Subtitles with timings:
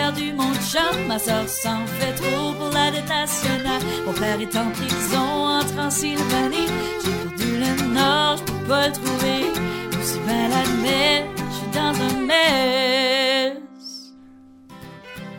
[0.00, 3.82] perdu mon chum, ma soeur s'en fait trop pour la dette nationale.
[4.06, 6.70] Mon père est en prison en Transylvanie.
[7.02, 9.40] J'ai perdu le nord, je peux pas le trouver.
[9.98, 14.12] Aussi bien l'admettre, je suis dans un mess.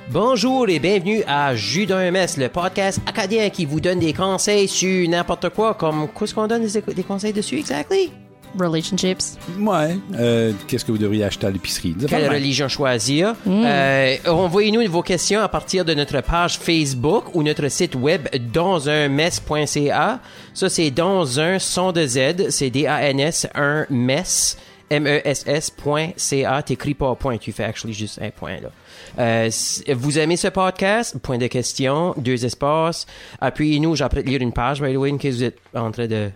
[0.09, 4.67] Bonjour et bienvenue à Jus d'un mess, le podcast acadien qui vous donne des conseils
[4.67, 8.11] sur n'importe quoi, comme qu'est-ce qu'on donne des, des conseils dessus exactly?
[8.59, 9.37] Relationships?
[9.59, 9.97] Ouais.
[10.15, 11.95] Euh, Qu'est-ce que vous devriez acheter à l'épicerie?
[12.07, 13.35] Quelle religion choisir?
[13.47, 20.19] Euh, Envoyez-nous vos questions à partir de notre page Facebook ou notre site web dansunmess.ca.
[20.53, 24.57] Ça, c'est dans un son de Z, c'est D-A-N-S, un mess.
[24.89, 28.69] M-E-S-S.ca, t'écris pas point, tu fais actually juste un point là.
[29.19, 29.49] Euh,
[29.95, 31.17] vous aimez ce podcast?
[31.19, 33.05] Point de question, deux espaces.
[33.39, 36.07] Appuyez-nous, j'ai appris de lire une page, by the way, que vous êtes en train
[36.07, 36.29] de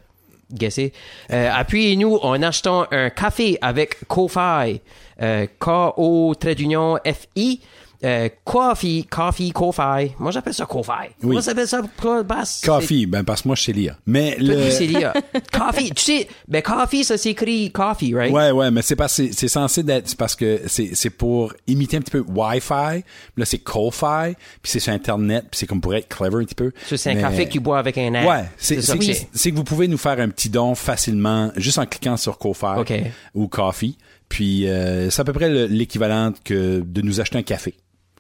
[0.52, 0.94] guesser.
[1.32, 4.82] Euh, appuyez-nous en achetant un café avec Ko-Fi.
[5.22, 7.62] Euh, K-O trait d'union F-I.
[8.04, 10.12] Euh, coffee, coffee, Ko-Fi.
[10.20, 11.10] Moi, j'appelle ça Ko-Fi.
[11.24, 11.34] Oui.
[11.34, 12.62] Moi, j'appelle ça quoi, Bass?
[12.64, 13.96] Coffee, ben parce que moi je sais lire.
[14.06, 15.14] Mais le sais lire.
[15.52, 18.32] coffee, tu sais, ben coffee, ça s'écrit coffee, right?
[18.34, 21.98] Ouais, ouais, mais c'est pas c'est c'est censé d'être c'est parce que c'est pour imiter
[21.98, 23.04] un petit peu Wi-Fi.
[23.38, 26.56] Là, c'est Ko-Fi, puis c'est sur internet, puis c'est comme pour être clever un petit
[26.56, 26.72] peu.
[26.86, 28.28] C'est un Mais- café que tu bois avec un air.
[28.28, 32.18] Ouais, c'est c'est que vous pouvez nous faire un petit don facilement juste en cliquant
[32.18, 32.94] sur Ko-Fi OK.
[33.34, 33.98] ou Coffee.
[34.28, 37.76] Puis euh, c'est à peu près le- l'équivalent que de nous acheter un café.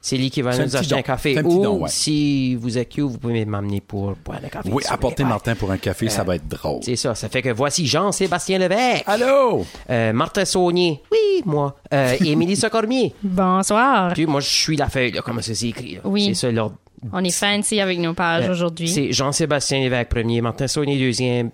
[0.08, 1.36] C'est l'équivalent C'est un de nous petit acheter un café.
[1.40, 1.90] Un Ou, don, ouais.
[1.90, 4.70] si vous êtes cute, vous pouvez m'amener pour boire le café.
[4.72, 6.82] Oui, apporter Martin pour un café, ça va être drôle.
[6.84, 7.16] C'est ça.
[7.16, 9.04] Ça fait que voici Jean-Sébastien Levesque.
[9.08, 9.66] Allô?
[9.90, 11.02] Euh, Martin Saunier.
[11.12, 11.76] Oui, moi.
[11.92, 13.16] Euh, Émilie Socormier.
[13.24, 14.14] Bonsoir.
[14.14, 15.96] Puis moi, je suis la feuille, là, comment ça s'écrit.
[15.96, 16.02] là?
[16.04, 16.26] Oui.
[16.28, 16.76] C'est ça l'ordre.
[17.12, 18.88] On est fancy avec nos pages Euh, aujourd'hui.
[18.88, 21.50] C'est Jean-Sébastien Lévesque premier, Martin Saunier deuxième.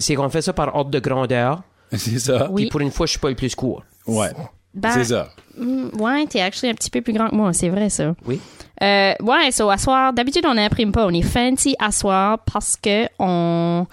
[0.00, 1.62] C'est qu'on fait ça par ordre de grandeur.
[1.92, 2.48] C'est ça?
[2.50, 2.62] Oui.
[2.62, 3.84] Puis pour une fois, je suis pas le plus court.
[4.08, 4.30] Ouais.
[4.74, 5.28] Ben, c'est ça.
[5.58, 8.14] Mm, Ouais, t'es actually un petit peu plus grand que moi, c'est vrai ça.
[8.26, 8.40] Oui.
[8.82, 12.76] Euh, ouais, so à soir, d'habitude on n'imprime pas, on est fancy à soir parce
[12.76, 13.86] que on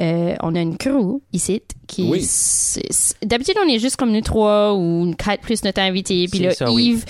[0.00, 2.26] euh, on a une crew ici qui Oui.
[3.22, 6.70] d'habitude on est juste comme nous trois ou quatre plus notre invité puis là ça,
[6.72, 7.00] oui.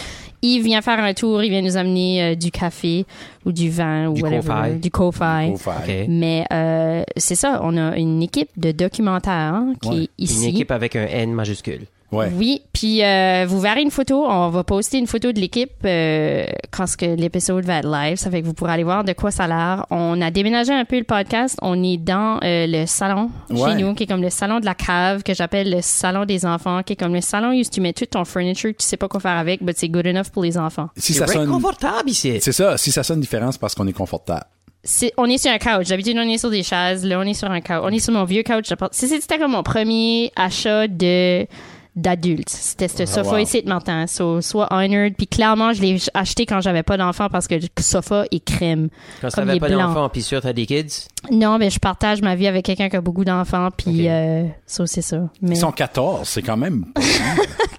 [0.43, 3.07] Yves vient faire un tour, il vient nous amener euh, du café
[3.47, 5.53] ou du vin ou Du whatever, du Ko-Fi.
[5.53, 5.71] Ko-Fi.
[5.71, 6.07] OK.
[6.09, 9.97] Mais euh, c'est ça, on a une équipe de documentaires qui Ouais.
[10.03, 10.43] est ici.
[10.43, 11.87] Une équipe avec un N majuscule.
[12.15, 12.31] Ouais.
[12.35, 14.25] Oui, puis euh, vous verrez une photo.
[14.27, 18.17] On va poster une photo de l'équipe euh, quand ce que l'épisode va être live.
[18.17, 19.87] Ça fait que vous pourrez aller voir de quoi ça a l'air.
[19.91, 21.59] On a déménagé un peu le podcast.
[21.63, 23.71] On est dans euh, le salon Ouais.
[23.73, 26.47] chez nous, qui est comme le salon de la cave, que j'appelle le salon des
[26.47, 29.09] enfants, qui est comme le salon où tu mets tout ton furniture, tu sais pas
[29.09, 30.89] quoi faire avec, mais c'est good enough pour les enfants.
[30.97, 32.39] Si C'est ça bien sonne, confortable ici.
[32.41, 32.77] c'est ça.
[32.77, 34.45] Si ça sonne différent, c'est parce qu'on est confortable.
[35.17, 35.89] On est sur un couch.
[35.89, 37.07] D'habitude, on est sur des chaises.
[37.07, 37.79] Là, on est sur un couch.
[37.83, 38.67] On est sur mon vieux couch.
[38.93, 41.47] C'était comme mon premier achat de
[41.97, 42.49] d'adulte.
[42.49, 43.39] C'était ce sofa wow.
[43.39, 43.65] ici.
[44.09, 45.15] So, soit honored.
[45.17, 48.89] Puis clairement, je l'ai acheté quand j'avais pas d'enfant parce que le sofa est crème.
[49.21, 51.09] Quand tu Comme n'avais pas d'enfant, puis sûr, t'as des kids?
[51.31, 53.69] Non, mais je partage ma vie avec quelqu'un qui a beaucoup d'enfants.
[53.77, 55.29] Puis euh, ça, c'est ça.
[55.41, 56.87] Mais Ils sont 14, c'est quand même.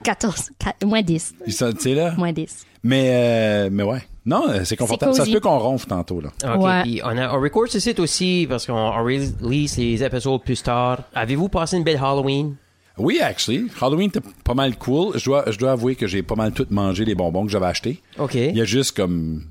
[0.03, 1.36] 14, quat- moins 10.
[1.47, 2.14] Ils sont, tu sais, là?
[2.18, 2.66] Moins 10.
[2.84, 4.02] Mais, euh, mais ouais.
[4.26, 5.14] Non, euh, c'est confortable.
[5.14, 6.30] Ça se peut qu'on ronfle tantôt, là.
[6.56, 6.64] OK.
[6.64, 6.82] Ouais.
[6.84, 10.62] Puis on, a, on record ce site aussi parce qu'on on release les épisodes plus
[10.64, 11.00] tard.
[11.14, 12.56] Avez-vous passé une belle Halloween?
[12.98, 13.68] Oui, actually.
[13.82, 15.18] Halloween était pas mal cool.
[15.18, 17.66] Je dois, je dois avouer que j'ai pas mal tout mangé les bonbons que j'avais
[17.66, 18.02] achetés.
[18.20, 18.36] OK.
[18.36, 19.44] Il y a juste comme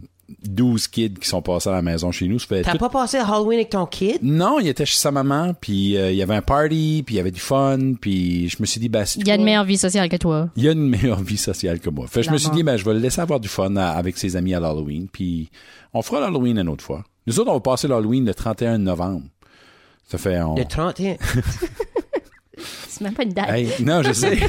[0.49, 2.38] 12 kids qui sont passés à la maison chez nous.
[2.38, 4.19] Ça fait T'as tout- pas passé Halloween avec ton kid?
[4.22, 7.19] Non, il était chez sa maman, puis euh, il y avait un party, puis il
[7.19, 9.44] y avait du fun, puis je me suis dit, bah, si Il y a une
[9.44, 10.49] meilleure vie sociale que toi.
[10.56, 12.06] il y a une meilleure vie sociale que moi.
[12.06, 13.91] Fait que je me suis dit, ben, je vais le laisser avoir du fun à-
[13.91, 15.50] avec ses amis à l'Halloween, puis
[15.93, 17.05] on fera l'Halloween une autre fois.
[17.26, 19.22] Nous autres, on va passer l'Halloween le 31 novembre.
[20.09, 20.41] Ça fait...
[20.43, 20.55] On...
[20.55, 21.16] Le 31.
[22.94, 23.50] C'est même pas une date.
[23.50, 24.38] Hey, non, je sais.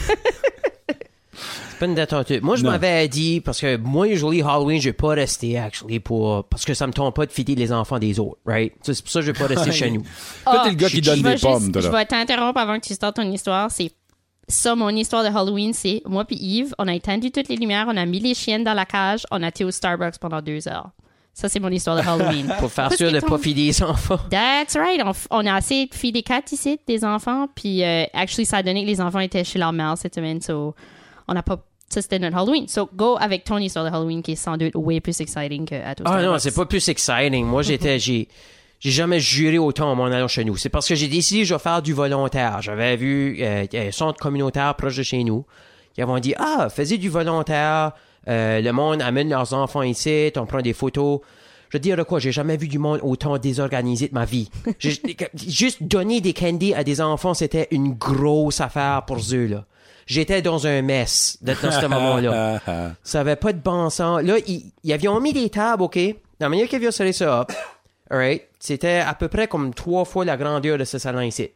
[1.70, 2.34] C'est pas une date en tout.
[2.42, 6.46] Moi, je m'avais dit, parce que moi, usually, Halloween, je vais pas rester, actually, pour,
[6.46, 8.72] parce que ça me tombe pas de fider les enfants des autres, right?
[8.82, 10.04] C'est pour ça que je vais pas rester chez nous.
[10.46, 12.80] Toi, t'es le gars je- qui donne je des vais pommes, Je vais t'interrompre avant
[12.80, 13.70] que tu startes ton histoire.
[13.72, 13.92] C'est
[14.48, 17.88] ça, mon histoire de Halloween, c'est moi puis Yves, on a éteint toutes les lumières,
[17.90, 20.68] on a mis les chiennes dans la cage, on a été au Starbucks pendant deux
[20.70, 20.92] heures.
[21.36, 22.48] Ça, c'est mon histoire de Halloween.
[22.60, 24.20] Pour faire Parce sûr de ton- pas fider les enfants.
[24.30, 25.02] That's right.
[25.30, 27.50] On, a assez de filles des quatre ici, des enfants.
[27.54, 30.42] Puis, euh, actually, ça a donné que les enfants étaient chez leur mère cette semaine.
[30.42, 30.74] So,
[31.28, 31.62] on n'a pas.
[31.90, 32.70] Ça, c'était notre Halloween.
[32.70, 35.76] So, go avec ton histoire de Halloween qui est sans doute way plus exciting que
[35.76, 37.46] à tout Ah non, c'est pas plus exciting.
[37.46, 38.30] Moi, j'étais, j'ai,
[38.80, 40.56] j'ai jamais juré autant en m'en allant chez nous.
[40.56, 42.62] C'est parce que j'ai décidé que je vais faire du volontaire.
[42.62, 45.46] J'avais vu euh, un centre communautaire proche de chez nous.
[45.98, 47.92] Ils m'ont dit, ah, faisais du volontaire.
[48.28, 50.32] Euh, le monde amène leurs enfants ici.
[50.36, 51.20] On prend des photos.
[51.70, 54.50] Je veux dire quoi, j'ai jamais vu du monde autant désorganisé de ma vie.
[54.80, 59.66] Juste donner des candies à des enfants, c'était une grosse affaire pour eux, là.
[60.06, 62.62] j'étais dans un mess de- dans ce moment-là.
[63.04, 64.22] Ça avait pas de bon sens.
[64.22, 66.00] Là, ils, ils avaient mis des tables, OK?
[66.40, 67.52] La manière qu'ils avaient serré ça up,
[68.10, 71.50] alright, c'était à peu près comme trois fois la grandeur de ce salon ici.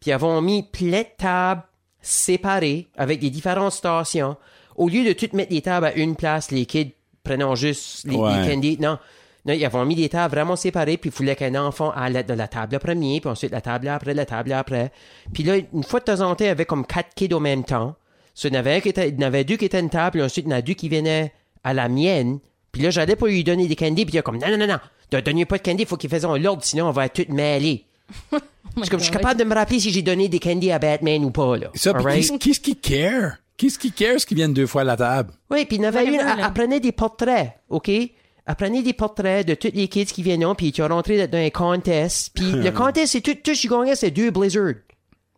[0.00, 1.62] Puis ils avaient mis plein de tables
[2.00, 4.36] séparées avec des différentes stations.
[4.76, 6.92] Au lieu de tout mettre les tables à une place, les kids
[7.22, 8.42] prenant juste les, Ouais.
[8.42, 8.78] les candies.
[8.80, 8.98] Non.
[9.46, 12.32] Non, ils avaient mis des tables vraiment séparées, puis il fallait qu'un enfant aille de
[12.32, 14.90] la table premier, puis ensuite la table après, la table après.
[15.34, 17.40] Puis là, une fois de temps en temps, il y avait comme quatre kids au
[17.40, 17.94] même temps.
[18.34, 19.76] So, il y en avait, un qui était, il y en avait deux qui étaient
[19.76, 21.30] à une table, puis ensuite, il y en a deux qui venaient
[21.62, 22.38] à la mienne.
[22.72, 24.66] Puis là, j'allais pour lui donner des candies, puis il a comme, non, non, non,
[24.66, 24.78] non,
[25.12, 27.32] ne donnez pas de candies, il faut qu'ils fassent l'ordre, sinon on va être tous
[27.32, 27.84] mêlés.
[28.74, 31.22] Parce que je suis capable de me rappeler si j'ai donné des candies à Batman
[31.22, 31.68] ou pas, là.
[31.74, 31.92] Ça,
[32.38, 33.36] qu'est-ce qui care?
[33.56, 35.32] Qu'est-ce qui care ce qui viennent deux fois à la table?
[35.50, 36.36] Oui, puis il y en avait Whatever, une, là.
[36.46, 37.88] elle prenait des portraits, OK?
[37.88, 38.10] Elle
[38.58, 41.50] prenait des portraits de tous les kids qui viennent, puis tu as rentré dans un
[41.50, 42.30] contest.
[42.34, 44.74] Puis le contest, c'est tout, tout ce que gagnais, c'est deux Blizzards.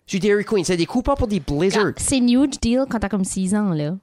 [0.07, 1.93] Sur Dairy Queen, c'est des coupons pour des Blizzards.
[1.99, 3.97] C'est une huge deal quand t'as comme 6 ans, là.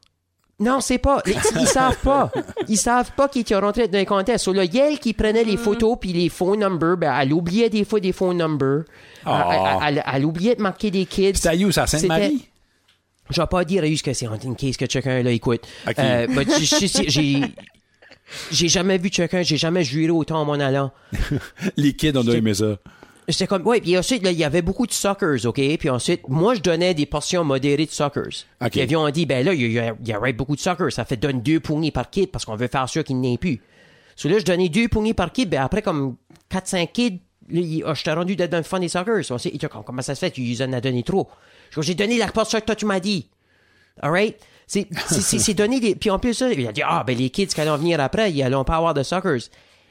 [0.59, 1.21] Non, c'est pas.
[1.25, 2.31] Ils, ils savent pas.
[2.69, 4.45] Ils savent pas qui t'a rentré dans un contest.
[4.45, 7.83] So, là, Yel qui prenait les photos puis les phone numbers, ben, elle oubliait des
[7.83, 8.83] fois des phone numbers.
[9.25, 9.29] Oh.
[9.51, 11.35] Elle, elle- elle- elle oubliait de marquer des kids.
[11.35, 12.47] C'était où, ça, à Sainte-Marie?
[13.29, 15.67] Je vais pas dire que c'est une case que chacun là écoute.
[15.97, 17.41] Euh, but j'ai
[18.51, 20.91] j'ai jamais vu chacun, j'ai jamais juré autant en m'en allant.
[21.77, 22.77] Les kids, on doit aimer ça.
[23.29, 25.61] C'était comme ouais, puis ensuite là, il y avait beaucoup de suckers, OK?
[25.77, 28.45] Puis ensuite moi je donnais des portions modérées de suckers.
[28.61, 28.71] Ok.
[28.71, 31.05] Puis ont dit ben là il y, a- il y aurait beaucoup de suckers, ça
[31.05, 33.61] fait donne deux poignées par kid parce qu'on veut faire sûr qu'il n'y ait plus.
[34.17, 36.17] So là je donnais deux poignées par kid, ben après comme
[36.49, 39.21] 4 5 kids Là, ah, je t'ai rendu d'être dans le des suckers.
[39.29, 40.31] On dit, comment ça se fait?
[40.31, 41.27] Tu en as donné trop.
[41.81, 43.27] J'ai donné la portion que toi, tu m'as dit.
[44.01, 44.37] Alright?
[44.65, 44.87] C'est,
[45.39, 47.61] c'est, donné des, puis en plus, ça, il a dit, ah, ben, les kids qui
[47.61, 49.41] allont venir après, ils allont pas avoir de suckers.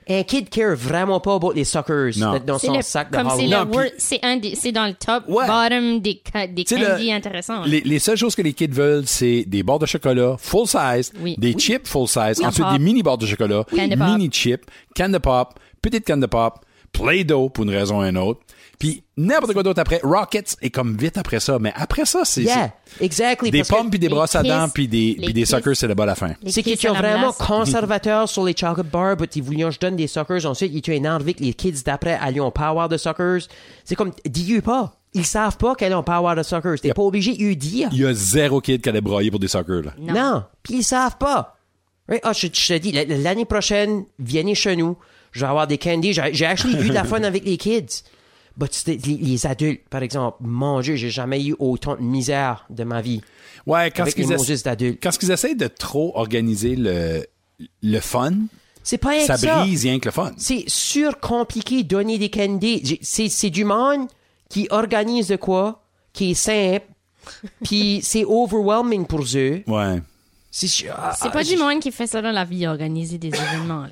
[0.08, 2.40] Un kid care vraiment pas about les suckers Non.
[2.44, 4.87] dans C'est son le- sac de comme c'est le Non, c'est un des- c'est dans
[4.87, 5.46] le top Ouais.
[5.46, 7.64] bottom des, des candies le- intéressants.
[7.64, 11.12] Les, les seules choses que les kids veulent, c'est des barres de chocolat full size,
[11.20, 11.37] Oui.
[11.38, 11.61] des Oui.
[11.61, 12.46] chips full size, Oui.
[12.46, 12.73] ensuite Pop.
[12.73, 14.64] des mini barres de chocolat, mini chips,
[14.96, 16.55] canne de pop, petite canne de pop,
[16.93, 18.40] Play-Doh pour une raison ou une autre,
[18.82, 20.00] puis n'importe quoi d'autre après.
[20.02, 23.52] Rockets est comme vite après ça, mais après ça, c'est Yeah, exactly.
[23.52, 25.94] des pommes puis des brosses à dents puis des, puis des Kiss- suckers, c'est le
[25.94, 26.32] bas à la fin.
[26.49, 29.94] C'est qu'ils la vraiment conservateurs sur les chocolate bars, but ils voulaient que je donne
[29.94, 30.44] des suckers.
[30.46, 33.43] Ensuite, ils étaient énervés que les kids d'après allaient pas avoir de suckers.
[33.84, 34.96] C'est comme, dis-eux pas.
[35.14, 36.81] Ils savent pas qu'elles ont pas avoir de suckers.
[36.81, 36.96] T'es Yep.
[36.96, 37.88] pas obligé de lui dire.
[37.93, 39.93] Il y a zéro kid qui allait broyer pour des suckers, là.
[39.96, 40.12] Non.
[40.14, 40.44] Non.
[40.64, 41.56] Puis ils savent pas.
[42.08, 42.23] Right?
[42.25, 44.96] Ah, je, je te dis, l'année prochaine, venez chez nous.
[45.31, 46.12] Je vais avoir des candies.
[46.12, 48.02] J'ai j'ai actually eu de la fun avec les kids.
[48.56, 52.84] But les, les adultes, par exemple, mon Dieu, j'ai jamais eu autant de misère de
[52.84, 53.20] ma vie.
[53.66, 54.99] Ouais, quand Avec les essa- d'adultes.
[55.02, 57.25] quand qu'ils essayent de trop organiser le,
[57.82, 58.32] le fun,
[58.82, 60.32] C'est pas ça brise rien que le fun.
[60.37, 62.99] C'est surcompliqué donner des candies.
[63.02, 64.06] C'est, c'est du monde
[64.49, 65.82] qui organise de quoi,
[66.12, 66.87] qui est simple,
[67.64, 69.62] puis c'est overwhelming pour eux.
[69.66, 70.00] Ouais.
[70.50, 73.16] C'est, ah, C'est ah, pas j'ai- du monde qui fait ça dans la vie, organiser
[73.16, 73.82] des événements.
[73.84, 73.90] Là.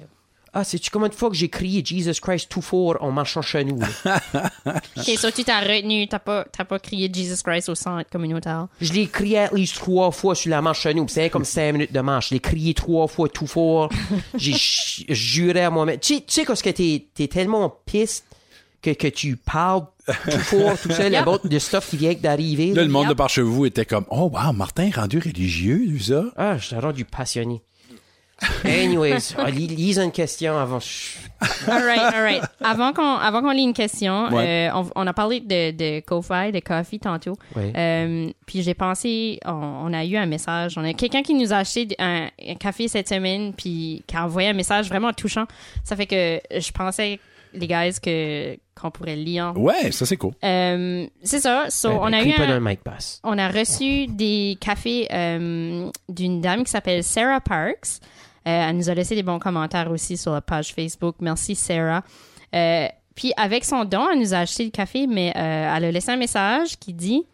[0.53, 3.63] Ah, sais-tu combien de fois que j'ai crié Jesus Christ tout fort en marchant chez
[3.65, 3.79] nous?
[4.67, 8.67] Ok, so tu t'as retenu, t'as pas, t'as pas crié Jesus Christ au centre communautaire.
[8.81, 11.07] Je l'ai crié at least trois fois sur la marche chez nous.
[11.09, 12.31] C'est comme cinq minutes de marche.
[12.31, 13.91] Je l'ai crié trois fois tout fort.
[14.35, 14.55] J'ai
[15.15, 15.99] juré à moi-même.
[16.01, 18.25] Tu sais, tu sais parce que t'es, t'es tellement piste
[18.83, 21.47] que, que tu parles tout fort, tout seul, Yep.
[21.47, 22.73] de stuff qui vient d'arriver.
[22.75, 23.11] Là, le monde Yep.
[23.11, 26.25] de par chez vous était comme, oh wow, Martin est rendu religieux, lui, ça?
[26.37, 27.63] Ah, je t'ai rendu passionné.
[28.65, 30.79] Anyways, ah, lis, lis une question avant.
[31.69, 32.43] All right, all right.
[32.61, 34.69] Avant qu'on, avant qu'on lit une question, Ouais.
[34.71, 37.37] euh, on, on a parlé de, de Ko-Fi, de Coffee tantôt.
[37.57, 37.73] Ouais.
[37.77, 40.75] Euh, puis j'ai pensé, on, on a eu un message.
[40.77, 44.25] On a quelqu'un qui nous a acheté un, un café cette semaine, puis qui a
[44.25, 45.45] envoyé un message vraiment touchant.
[45.85, 47.19] Ça fait que je pensais,
[47.55, 49.53] les guys, que qu'on pourrait lire.
[49.57, 50.33] Ouais, ça c'est cool.
[50.43, 51.67] Euh, c'est ça.
[51.69, 52.81] So, Ben, on a eu un- mic
[53.25, 58.01] on a reçu des cafés euh, d'une dame qui s'appelle Sarah Parks.
[58.47, 61.17] Euh, elle nous a laissé des bons commentaires aussi sur la page Facebook.
[61.21, 62.03] Merci, Sarah.
[62.55, 65.91] Euh, puis avec son don, elle nous a acheté le café, mais euh, elle a
[65.91, 67.25] laissé un message qui dit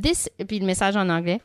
[0.00, 1.40] This, puis le message en anglais.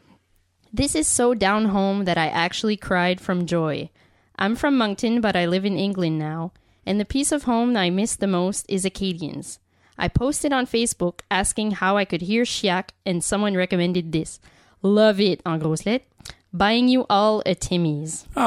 [0.75, 3.89] This is so down home that I actually cried from joy.
[4.38, 6.51] I'm from Moncton, but I live in England now,
[6.86, 9.60] and the piece of home I miss the most is Acadians.
[9.98, 14.39] I posted on Facebook asking how I could hear Chiac, and someone recommended this.
[14.82, 16.08] Love it, en grosses lettres.
[16.57, 18.25] Buying you all a Timmy's.
[18.38, 18.39] Oh,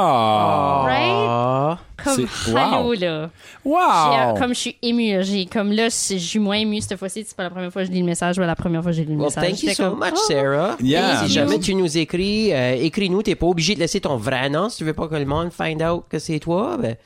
[0.87, 1.13] Right?
[1.13, 2.93] Ah, Comme, wow.
[2.95, 3.31] là.
[3.65, 3.77] wow!
[3.77, 7.25] Chiac, Comme je suis émue, j'ai- comme là, je suis moins émue cette fois-ci.
[7.27, 8.97] C'est pas la première fois que je lis le message, mais la première fois que
[8.97, 9.45] j'ai lu le Well, message.
[9.51, 10.27] thank you so comme, much, oh.
[10.27, 10.77] Sarah.
[10.81, 11.19] Yeah.
[11.27, 13.23] Si jamais tu nous écris, euh, écris-nous.
[13.23, 15.51] T'es pas obligé de laisser ton vrai nom si tu veux pas que le monde
[15.53, 16.77] find out que c'est toi.
[16.81, 16.97] Ben,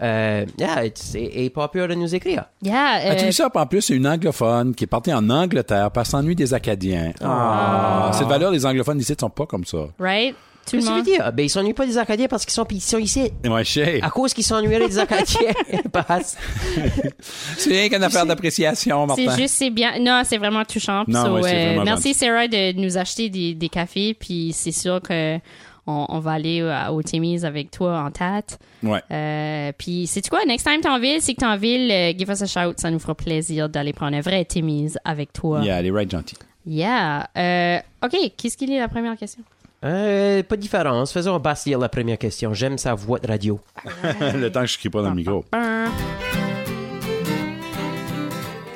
[0.00, 2.46] Euh, yeah, it's- et, pas peur de nous écrire.
[2.60, 2.98] Yeah.
[3.04, 3.48] Euh, ça?
[3.54, 7.12] En plus, c'est une anglophone qui est partie en Angleterre parce qu'elle s'ennuie des Acadiens.
[7.22, 8.10] Ah.
[8.12, 9.78] Cette valeur des anglophones ici ne sont pas comme ça.
[10.00, 10.34] right?
[10.70, 11.32] Qu'est-ce que dire?
[11.32, 13.30] Ben, ils s'ennuient pas des Acadiens parce qu'ils sont, ils sont ici.
[13.44, 14.02] Ouais, chez.
[14.02, 15.52] À cause qu'ils s'ennuieraient des Acadiens.
[15.92, 16.36] Passe.
[17.58, 19.24] C'est rien qu'une affaire d'appréciation, Martin.
[19.28, 19.98] C'est juste, c'est bien.
[20.00, 21.04] Non, c'est vraiment touchant.
[21.06, 22.14] Non, So, ouais, c'est euh, vraiment merci.
[22.14, 25.38] Sarah de nous acheter des, des cafés, puis c'est sûr que
[25.86, 28.58] on, on va aller euh, au Timmy's avec toi en tête.
[28.82, 29.00] Ouais.
[29.10, 32.12] Euh, puis c'est quoi, next time t'es en ville, c'est que t'es en ville, euh,
[32.16, 35.60] give us a shout, ça nous fera plaisir d'aller prendre un vrai Timmy's avec toi.
[35.62, 36.38] Yeah, elle est right gentille.
[36.66, 37.28] Yeah.
[37.36, 39.42] Euh, ok, qu'est-ce qu'il est la première question?
[39.84, 41.12] Euh, pas de différence.
[41.12, 42.54] Faisons Bastille la première question.
[42.54, 43.60] J'aime sa voix de radio.
[44.20, 45.44] le temps que je crie pas dans le micro.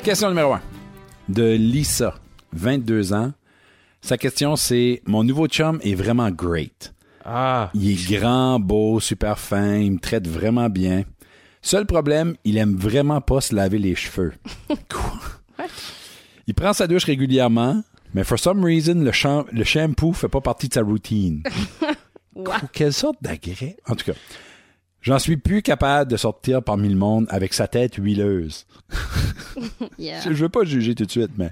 [0.02, 0.60] Question numéro 1.
[1.28, 2.14] De Lisa,
[2.52, 3.32] 22 ans.
[4.00, 6.94] Sa question, c'est Mon nouveau chum est vraiment great.
[7.24, 7.70] Ah.
[7.74, 11.02] Il est grand, beau, super fin, il me traite vraiment bien.
[11.60, 14.32] Seul problème, il aime vraiment pas se laver les cheveux.
[14.68, 15.66] Quoi?
[16.46, 17.82] Il prend sa douche régulièrement,
[18.14, 21.42] mais for some reason, le, cham- le shampoo fait pas partie de sa routine.
[22.34, 22.56] Quoi?
[22.72, 23.76] Quelle sorte d'agrès?
[23.88, 24.18] En tout cas,
[25.00, 28.66] j'en suis plus capable de sortir parmi le monde avec sa tête huileuse.
[29.98, 30.20] Yeah.
[30.20, 31.50] Je veux pas juger tout de suite, mais...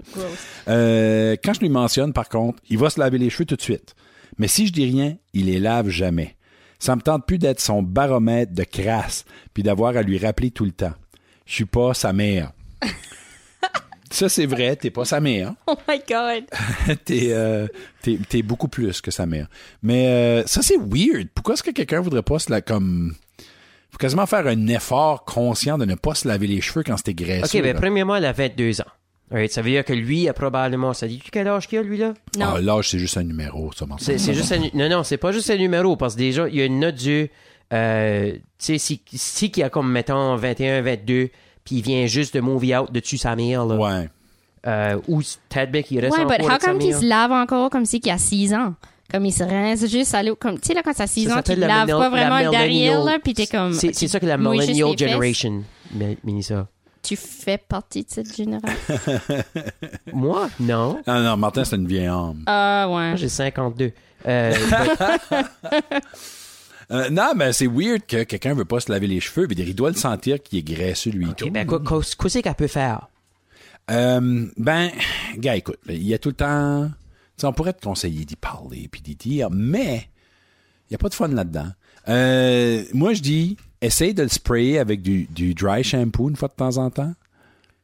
[0.69, 3.63] Euh, quand je lui mentionne, par contre, il va se laver les cheveux tout de
[3.63, 3.95] suite.
[4.37, 6.37] Mais si je dis rien, il les lave jamais.
[6.79, 10.67] Ça me tente plus d'être son baromètre de crasse, puis d'avoir à lui rappeler tout
[10.67, 10.93] le temps.
[11.47, 12.53] Je suis pas sa mère.
[14.15, 15.55] Ça, c'est vrai, t'es pas sa mère.
[15.67, 16.45] Oh my god.
[17.05, 17.67] t'es, euh,
[18.01, 19.49] t'es, t'es beaucoup plus que sa mère.
[19.83, 21.29] Mais euh, ça, c'est weird.
[21.35, 23.15] Pourquoi est-ce que quelqu'un voudrait pas se la comme...
[23.91, 27.15] Faut quasiment faire un effort conscient de ne pas se laver les cheveux quand c'était
[27.15, 27.59] graisseux.
[27.59, 27.81] OK, ben, là?
[27.81, 29.47] premièrement, elle a 22 ans.
[29.49, 30.93] Ça veut dire que lui a probablement.
[30.93, 32.15] Ça dit quel âge qu'il a, lui, là?
[32.39, 32.55] Non.
[32.57, 35.17] Ah, l'âge, c'est juste un numéro, ça m'en C'est, c'est juste un, non, non, c'est
[35.17, 37.31] pas juste un numéro, parce que déjà, il y a une note du,
[37.73, 41.31] euh, tu sais, si, si qui a comme, mettons, 21, 22,
[41.65, 43.77] puis il vient juste de movie out dessus sa mère, là.
[43.77, 44.09] Ouais.
[44.67, 47.33] Euh, ou Tadbeck, il reste Ouais, encore but how avec sa come qu'il se lave
[47.33, 48.75] encore comme si qu'il a 6 ans?
[49.11, 50.35] Comme il se rince juste à l'eau.
[50.37, 52.51] Comme, tu sais, là, quand t'as 6 Ça ans, tu laves pas vraiment la le
[52.51, 53.75] derrière, là, pis t'es comme.
[53.75, 56.67] C'est, c'est ça que la millennial generation, Mi- Minissa.
[57.03, 58.79] Tu fais partie de cette génération?
[60.15, 60.49] Moi?
[60.59, 60.99] Non.
[61.07, 62.43] Ah non, Martin, c'est une vieille âme.
[62.47, 63.09] Ah, ouais.
[63.09, 63.93] Moi, j'ai 52.
[64.27, 64.55] Euh,
[66.91, 69.75] Euh, non, mais c'est weird que quelqu'un veut pas se laver les cheveux, mais il
[69.75, 71.27] doit le sentir qu'il est graisseux, lui.
[71.27, 71.51] OK, tout.
[71.51, 73.09] ben, qu'est-ce qu'elle peut faire?
[73.91, 74.91] Euh, ben,
[75.37, 76.91] gars, écoute, il y a tout le temps...
[77.43, 80.09] on pourrait te conseiller d'y parler puis d'y dire, mais
[80.89, 81.69] il n'y a pas de fun là-dedans.
[82.09, 86.49] Euh, moi, je dis, essaye de le sprayer avec du, du dry shampoo une fois
[86.49, 87.15] de temps en temps.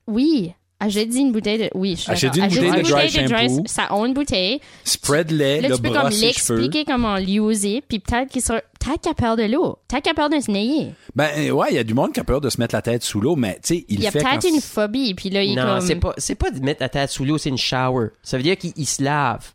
[0.07, 0.53] Oui.
[0.83, 1.71] Achète-y une bouteille de.
[1.75, 2.57] Oui, je suis Achète-y d'accord.
[2.57, 3.63] une bouteille de dry shampoo.
[3.67, 4.61] Ça a une bouteille.
[4.85, 8.61] Spread-les, Là, le tu peux comme l'expliquer comment l'user, puis peut-être qu'il sera.
[8.81, 9.79] Peut-être qu'il a peur de l'eau.
[9.89, 10.93] Peut-être qu'il a peur de se nailler.
[11.15, 12.81] Ben, euh, ouais, il y a du monde qui a peur de se mettre la
[12.81, 15.13] tête sous l'eau, mais tu sais, il, Il y a fait peut-être quand une phobie,
[15.15, 15.81] puis là, il est Non, comme.
[15.83, 18.09] c'est pas, c'est pas de mettre la tête sous l'eau, c'est une shower.
[18.23, 19.53] Ça veut dire qu'il il se lave.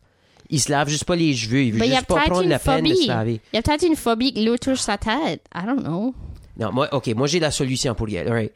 [0.48, 1.64] Il se lave juste pas les cheveux.
[1.64, 3.02] Il veut Ben, il y a juste pas peut-être prendre une la peine de phobie.
[3.02, 3.40] se laver.
[3.52, 5.42] Il y a peut-être une phobie que l'eau touche sa tête.
[5.52, 6.14] I don't know.
[6.60, 8.30] Non, moi, OK, moi, j'ai la solution pour y aller.
[8.30, 8.52] All right.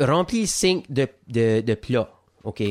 [0.00, 2.10] Rem- remplis le sink de, de, de plats,
[2.44, 2.62] OK?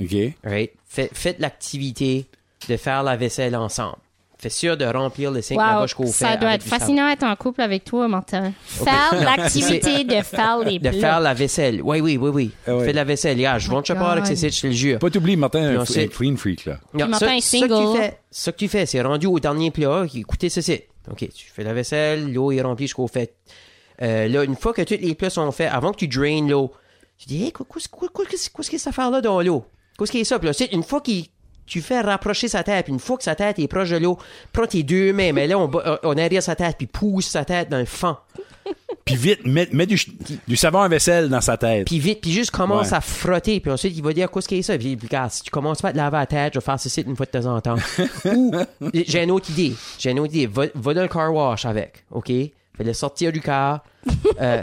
[0.00, 0.16] OK.
[0.44, 0.72] Right?
[0.86, 2.26] Fait- faites l'activité
[2.68, 3.96] de faire la vaisselle ensemble.
[4.38, 7.34] Fais sûr de remplir le sink là-bas Wow, jusqu'au ça doit être fascinant d'être en
[7.36, 8.52] couple avec toi, Martin.
[8.66, 11.00] Faire Non, l'activité de faire les De plats.
[11.00, 11.80] faire la vaisselle.
[11.82, 12.50] Oui, oui, oui, oui.
[12.66, 12.84] Ah ouais.
[12.84, 13.38] Fais de la vaisselle.
[13.38, 14.98] Yeah, je Oh montre pas avec ces sites, je te le jure.
[14.98, 16.78] Pas t'oublier, Martin, un, un clean freak, là.
[16.92, 17.92] Non, Martin est ça, ça que single.
[17.94, 20.04] tu fais, ça que tu fais, c'est rendu au dernier plat.
[20.14, 20.82] Écoutez ceci.
[21.10, 23.32] OK, tu fais la vaisselle, l'eau est remplie jusqu'au fait.
[24.02, 26.72] Euh, là, une fois que tous les plats sont faits, avant que tu draines l'eau,
[27.18, 29.64] tu dis, hey, quoi- qu'est-ce que cette affaire-là dans l'eau?
[29.98, 30.38] Qu'est-ce qui est ça?
[30.38, 31.24] Puis là, c'est une fois qu'il
[31.66, 34.18] tu fais rapprocher sa tête, puis une fois que sa tête est proche de l'eau,
[34.52, 35.68] prends tes deux mains, mais là, on,
[36.04, 38.16] on arrière sa tête, puis pousse sa tête dans le fond.
[39.04, 39.98] Puis vite, mets, mets du,
[40.46, 41.86] du savon à vaisselle dans sa tête.
[41.88, 42.94] Puis vite, puis juste commence Ouais.
[42.96, 44.78] à frotter, puis ensuite il va dire qu'est-ce qu'il y a ça?
[44.78, 46.78] Puis, puis, regarde, si tu commences pas à te laver la tête, je vais faire
[46.78, 47.76] ceci une fois de temps en temps.
[48.32, 48.52] Ou
[48.92, 49.72] j'ai une autre idée.
[49.98, 50.46] J'ai une autre idée.
[50.46, 52.30] Va, va dans le car wash avec, ok?
[52.76, 53.84] Fais-le sortir du car.
[54.40, 54.62] Euh,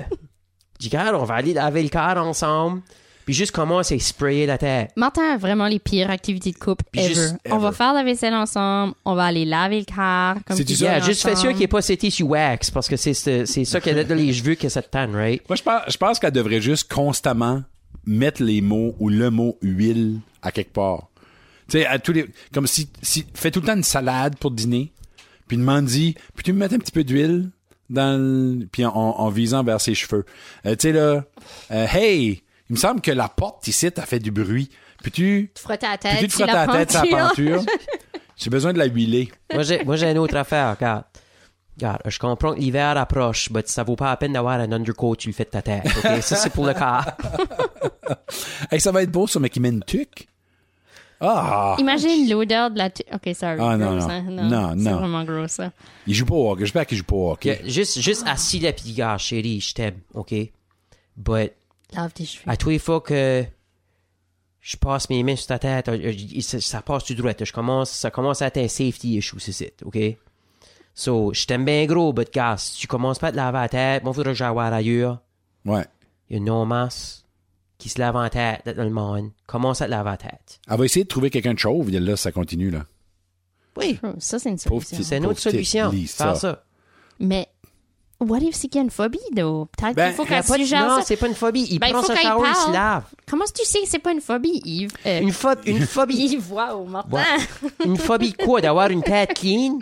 [0.80, 2.82] dis regarde, on va aller laver le car ensemble.
[3.26, 4.92] Puis juste commence à sprayer la tête.
[4.98, 7.08] Martin a vraiment les pires activités de couple ever.
[7.14, 10.36] juste On va faire la vaisselle ensemble, on va aller laver le car.
[10.46, 10.86] Comme C'est-tu tu ça?
[10.86, 13.46] dis Yeah, juste fais sûr qu'il n'est pas sété sur wax, parce que c'est c'est
[13.46, 15.42] c'est ça qu'il y a dans les cheveux que ça te tanne, right?
[15.48, 17.64] Moi, je pense, je pense qu'elle devrait juste constamment
[18.06, 21.08] mettre les mots ou le mot huile à quelque part.
[21.70, 24.52] Tu sais, à tous les, comme si, si, fais tout le temps une salade pour
[24.52, 24.92] dîner,
[25.48, 27.50] puis demande-y, peux-tu me mettre un petit peu d'huile?
[27.90, 30.26] Dans le, puis en, en visant vers ses cheveux.
[30.66, 31.24] Euh, tu sais, là,
[31.72, 34.70] euh, hey, il me semble que la porte ici, t'as fait du bruit.
[35.04, 37.58] Peux-tu, Tu frottes la peux-tu tête, te sur frotter la la tête la peinture.
[37.58, 37.74] peinture?
[38.38, 39.32] J'ai besoin de la huiler.
[39.54, 41.04] Moi, j'ai moi, j'ai une autre affaire, regarde.
[41.78, 45.16] Regarde, je comprends que l'hiver approche, mais ça vaut pas la peine d'avoir un undercoat
[45.18, 46.22] tu le fais de ta tête, ok?
[46.22, 47.16] ça, c'est pour le cas.
[48.72, 50.28] Hey, ça va être beau, ça, mais qui met une tuque.
[51.26, 51.76] Ah!
[51.80, 52.90] Imagine l'odeur de la.
[52.90, 53.58] tu- Ok, sorry.
[53.60, 54.10] Ah, non, gross, non.
[54.14, 54.22] hein?
[54.24, 54.98] Non, C'est non.
[54.98, 55.72] vraiment gros, ça.
[56.06, 56.66] Il joue pas au hockey.
[56.66, 57.60] J'espère qu'il joue pas au hockey.
[57.64, 60.34] Yeah, juste, juste assis là, pis regarde, chérie, je t'aime, ok?
[61.16, 61.54] But,
[61.96, 62.44] Lave tes cheveux.
[62.50, 63.44] à tous les fois que
[64.62, 67.32] je passe mes mains sur ta tête, euh, euh, ça, ça passe tout droit.
[67.40, 69.98] Je commence, ça commence à être un safety issue, c'est ça, ok?
[70.96, 73.70] So, je t'aime bien gros, but gars, si tu commences pas à te laver la
[73.70, 75.20] tête, moi, faudrait que j'aille voir ailleurs.
[75.66, 75.86] Ouais.
[76.30, 77.23] Il y a une non masse
[77.84, 79.32] qui se lave en tête dans le monde.
[79.46, 80.60] Commence à te laver la tête.
[80.70, 81.94] Elle va essayer de trouver quelqu'un de chauve.
[81.94, 82.86] et Là, ça continue, là.
[83.78, 84.98] Oui, ça, c'est une solution.
[85.02, 85.92] c'est une autre solution.
[85.92, 86.64] Faire ça.
[87.20, 87.48] Mais,
[88.22, 89.66] what if c'est qu'il y a une phobie, though?
[89.78, 91.02] Peut-être Ben, qu'il faut Il qu'elle pas de- suggère non, ça.
[91.06, 91.68] c'est pas une phobie.
[91.70, 92.74] Il Ben, il prend qu'elle shower, il se parle.
[92.74, 93.04] lave.
[93.30, 94.92] Comment tu sais que c'est pas une phobie, Yves?
[95.06, 96.16] Euh, Une, pho- une phobie.
[96.16, 97.18] Yves, wow, Martin.
[97.18, 97.68] Ouais.
[97.86, 98.62] Une phobie quoi?
[98.62, 99.80] D'avoir une tête clean?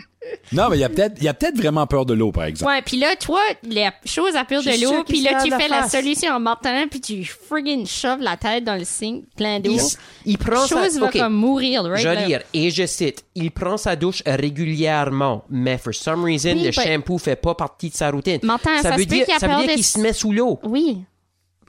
[0.52, 2.44] Non, mais il y a peut-être, il y a peut-être vraiment peur de l'eau, par
[2.44, 2.70] exemple.
[2.70, 5.68] Ouais, puis là, toi, la chose à suis de l'eau, puis là, tu la fais
[5.68, 9.72] la solution en Martin, puis tu friggin' shoves la tête dans le sink plein d'eau.
[9.72, 11.00] Il, il prend chose sa...
[11.00, 11.98] va OK, comme mourir, right?
[12.02, 12.14] je là.
[12.14, 16.62] vais lire, et je cite, il prend sa douche régulièrement, mais for some reason, Oui,
[16.64, 18.38] le but- shampoo fait pas partie de sa routine.
[18.42, 20.12] Martin, ça veut dire, qu'il a ça veut peur dire de qu'il s- se met
[20.12, 20.60] sous l'eau.
[20.64, 20.98] Oui,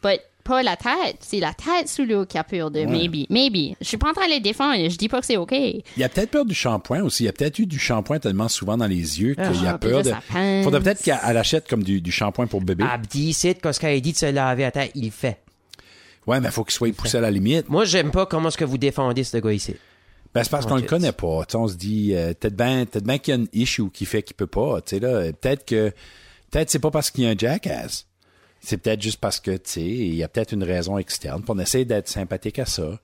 [0.04, 1.18] but pas la tête.
[1.20, 3.26] C'est la tête sous l'eau qui a peur de maybe.
[3.30, 3.76] Maybe.
[3.82, 4.90] Je suis pas en train de les défendre.
[4.90, 5.52] Je dis pas que c'est OK.
[5.54, 7.24] Il y a peut-être peur du shampoing aussi.
[7.24, 9.78] Il y a peut-être eu du shampoing tellement souvent dans les yeux qu'il a Ah,
[9.78, 10.12] peur de.
[10.64, 12.84] Faudrait peut-être qu'elle achète comme du, du shampoing pour bébé.
[12.90, 15.40] Abdi, c'est quand il dit de se laver la tête, il le fait.
[16.28, 17.70] Ouais, mais il faut qu'il soit poussé à la limite.
[17.70, 19.76] Moi, j'aime pas comment est-ce que vous défendez ce gars ici.
[20.34, 21.46] Ben, c'est parce qu'on le connaît pas.
[21.46, 23.90] Tu sais, on se dit, euh, peut-être bien peut ben qu'il y a une issue
[23.92, 24.82] qui fait qu'il peut pas.
[24.82, 25.92] Tu sais, là, peut-être que,
[26.50, 28.08] peut-être c'est pas parce qu'il y a un jackass.
[28.63, 31.41] C'est peut-être juste parce que, tu sais, il y a peut-être une raison externe.
[31.41, 33.00] Puis on essaie d'être sympathique à ça.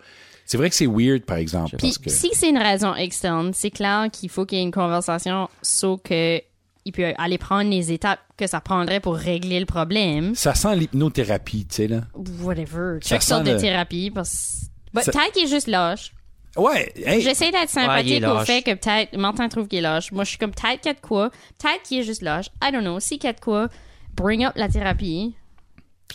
[0.46, 2.10] C'est vrai que c'est weird, par exemple, Puis que.
[2.10, 6.02] si c'est une raison externe, c'est clair qu'il faut qu'il y ait une conversation sauf
[6.02, 6.42] que
[6.86, 10.34] il peut aller prendre les étapes que ça prendrait pour régler le problème.
[10.34, 12.02] Ça sent l'hypnothérapie, tu sais, là.
[12.42, 13.00] Whatever.
[13.02, 14.10] Ça Chaque sorte de thérapie.
[14.10, 14.70] Parce...
[14.94, 16.14] But Ça- peut-être qu'il est juste lâche.
[16.58, 20.12] Ouais, hey, J'essaie d'être sympathique au fait que peut-être Martin trouve qu'il est lâche.
[20.12, 21.30] Moi, je suis comme peut-être qu'il y a de quoi.
[21.60, 22.48] Peut-être qu'il est juste lâche.
[22.64, 23.00] I don't know.
[23.00, 23.70] Si qu'il y a de quoi,
[24.16, 25.36] bring up la thérapie.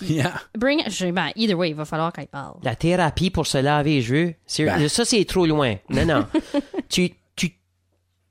[0.03, 0.33] Yeah.
[0.57, 2.55] Bring je, ben, either way, il va falloir qu'il parle.
[2.63, 4.89] La thérapie pour se laver les c'est- Ben.
[4.89, 5.77] ça, c'est trop loin.
[5.89, 6.27] Non, non.
[6.89, 7.51] tu, tu,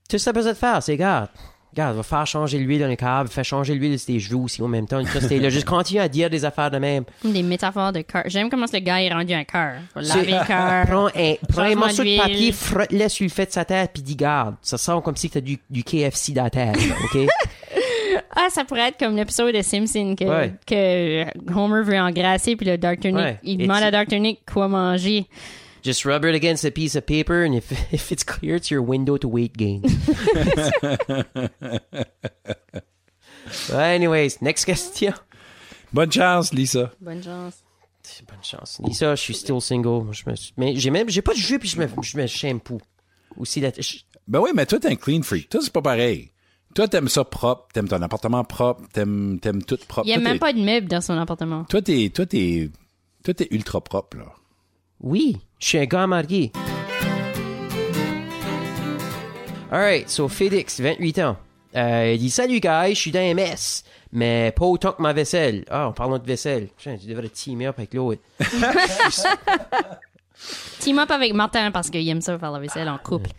[0.09, 1.29] tout ce que t'as besoin de faire, c'est, regarde,
[1.71, 4.61] regarde, va faire changer l'huile dans les câbles, fais changer l'huile de tes cheveux aussi
[4.61, 5.03] en même temps.
[5.05, 7.03] Ça, c'était là, juste continue à dire des affaires de même.
[7.23, 8.23] Des métaphores de cœur.
[8.27, 9.73] J'aime comment le gars est rendu un cœur.
[9.95, 10.85] Laver le cœur.
[10.85, 13.91] Prends un, prends un Changement morceau de papier, frotte-le sur le fait de sa tête,
[13.93, 17.27] puis dis, garde, ça sent comme si t'as du, du KFC dans la tête, OK?
[18.35, 20.53] Ah, ça pourrait être comme l'épisode de Simpson que, Ouais.
[20.65, 23.11] que Homer veut engrasser, puis le Dr.
[23.11, 23.39] Nick, Ouais.
[23.43, 24.19] il demande tu- à Dr.
[24.19, 25.27] Nick quoi manger.
[25.83, 28.81] Just rub it against a piece of paper, and if, if it's clear, it's your
[28.81, 29.81] window to weight gain.
[33.71, 35.13] Anyways, next question.
[35.91, 36.91] Bonne chance, Lisa.
[37.01, 37.57] Bonne chance.
[38.27, 38.79] Bonne chance.
[38.83, 40.11] Lisa, je suis still single.
[40.11, 42.79] Je me mais j'ai même, j'ai pas de jus puis je me, je me shampoo.
[43.37, 45.49] Aussi, la- je- Ben oui, mais toi, t'es un clean freak.
[45.49, 46.31] Toi, c'est pas pareil.
[46.75, 50.07] Toi, t'aimes ça propre, t'aimes ton appartement propre, t'aimes, t'aimes tout propre.
[50.07, 51.65] Il n'y a Toi, même pas de meubles dans son appartement.
[51.65, 52.69] Toi, t'es, toi, t'es,
[53.23, 54.25] toi, t'es ultra propre, là.
[54.99, 56.51] oui, je suis un gars marié.
[59.71, 61.37] Alright, so Félix, 28 ans.
[61.75, 65.65] Euh, il dit Salut guys, je suis dans MS, mais pas autant que ma vaisselle.
[65.69, 68.21] Ah, en parlant de vaisselle, Putain, tu devrais team up avec l'autre.
[70.79, 73.29] Team up avec Martin parce qu'il aime ça faire la vaisselle en couple.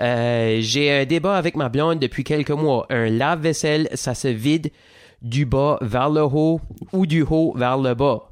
[0.00, 2.86] Euh, j'ai un débat avec ma blonde depuis quelques mois.
[2.90, 4.70] Un lave-vaisselle, ça se vide
[5.22, 6.60] du bas vers le haut
[6.92, 8.30] ou du haut vers le bas?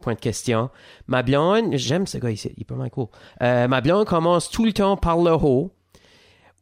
[0.00, 0.70] Point de question.
[1.08, 3.08] Ma blonde, j'aime ce gars ici, il est pas mal cool.
[3.42, 5.72] Euh, ma blonde commence tout le temps par le haut,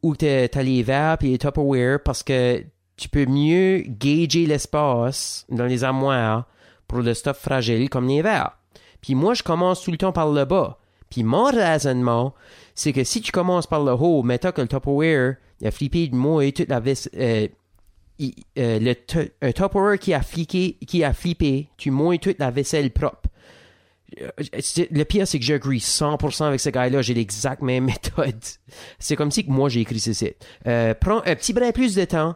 [0.01, 2.63] où t'as les verres et les Tupperware, parce que
[2.95, 6.47] tu peux mieux gager l'espace dans les armoires
[6.87, 8.57] pour le stuff fragile comme les verres.
[9.01, 10.79] Puis moi, je commence tout le temps par le bas.
[11.09, 12.33] Puis mon raisonnement,
[12.79, 16.15] c'est que si tu commences par le haut, mettons que le Tupperware, a flippé de
[16.15, 17.47] moi et toute la vaisselle, euh,
[18.19, 18.93] il- euh,
[19.41, 23.29] un Tupperware qui a fliqué, qui a flippé, tu mouilles toute la vaisselle propre.
[24.21, 24.29] Euh,
[24.91, 27.01] Le pire, c'est que j'agree 100% avec ce gars-là.
[27.01, 27.85] J'ai l'exact même
[28.17, 28.35] méthode.
[28.99, 30.33] C'est comme si que moi, j'ai écrit ceci.
[30.67, 32.35] Euh, prends un petit brin plus de temps,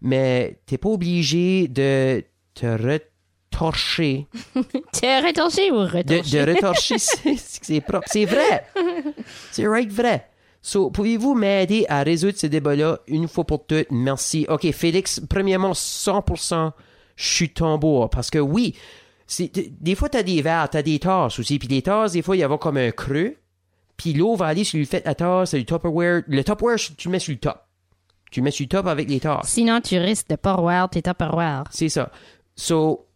[0.00, 2.22] mais t'es pas obligé de
[2.54, 3.09] te retorcher
[4.92, 6.44] Tu es retorché ou de, retorché?
[6.44, 6.98] de retorcher,
[7.36, 8.06] c'est propre.
[8.10, 8.64] C'est vrai.
[9.50, 10.26] C'est right vrai.
[10.62, 13.90] So, pouvez-vous m'aider à résoudre ce débat-là une fois pour toutes?
[13.90, 14.46] Merci.
[14.48, 16.72] OK, Félix, premièrement, 100%,
[17.16, 18.10] je suis bois.
[18.10, 18.74] Parce que oui,
[19.38, 21.58] des fois, t'as des verres, t'as des tasses aussi.
[21.58, 23.36] Puis les tasses, des fois, il y a comme un creux.
[23.96, 26.22] Puis l'eau va aller sur le fait de la tasse, le Tupperware.
[26.26, 27.58] Le Tupperware, tu le mets sur le top.
[28.30, 29.48] Tu le mets sur le top avec les tasses.
[29.48, 31.64] Sinon, tu risques de pas voir tes Tupperware.
[31.70, 32.10] C'est ça.
[32.56, 33.06] So,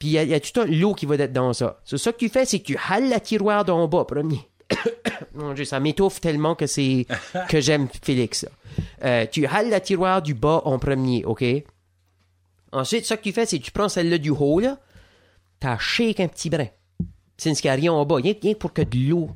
[0.00, 1.78] puis il y, a- tout un l'eau qui va être dans ça?
[1.84, 4.40] So, ça que tu fais, c'est que tu hales la tiroir d'en bas, premier.
[5.64, 7.06] Ça m'étouffe tellement que c'est
[7.48, 8.46] que j'aime Félix.
[9.04, 11.44] Euh, tu hales la tiroir du bas en premier, OK?
[12.72, 14.78] Ensuite, ça que tu fais, c'est que tu prends celle-là du haut, là,
[15.60, 16.66] t'as shake un petit brin.
[17.36, 18.16] C'est ce qu'il n'y a rien en bas.
[18.16, 19.30] Rien, rien pour que de l'eau,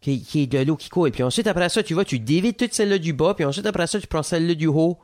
[0.00, 1.10] qu'il y ait de l'eau qui coule.
[1.10, 3.86] Puis ensuite, après ça, tu vois, tu dévides toute celle-là du bas, puis ensuite, après
[3.86, 4.98] ça, tu prends celle-là du haut,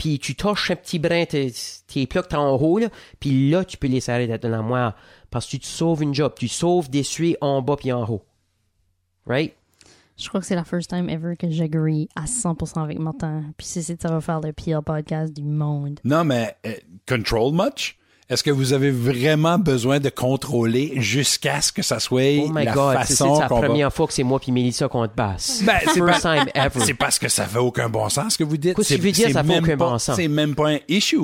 [0.00, 1.52] puis tu touches un petit brin, tes,
[1.86, 2.88] tes plats que t'as en haut, là,
[3.20, 4.96] puis là, tu peux les serrer dans la moire.
[5.28, 6.32] Parce que tu te sauves une job.
[6.38, 8.24] Tu sauves d'essuyer en bas puis en haut.
[9.26, 9.54] Right?
[10.16, 13.44] Je crois que c'est la first time ever que j'agree à 100% avec Martin.
[13.58, 16.00] Puis c'est c'est- ça va faire le pire podcast du monde.
[16.04, 16.72] Non, mais euh,
[17.06, 17.98] control much?
[18.30, 22.64] Est-ce que vous avez vraiment besoin de contrôler jusqu'à ce que ça soit Oh my
[22.64, 23.56] la god, c'est c'est façon la va...
[23.60, 25.62] première fois que c'est moi puis Mélissa qu'on te basse.
[25.66, 26.80] Ben, c'est First pas- time ever.
[26.84, 28.76] C'est parce que ça fait aucun bon sens ce que vous dites.
[28.76, 30.14] Qu'est-ce que tu C'est- veux dire, ça fait aucun pas- bon sens?
[30.14, 31.18] C'est même pas un issue.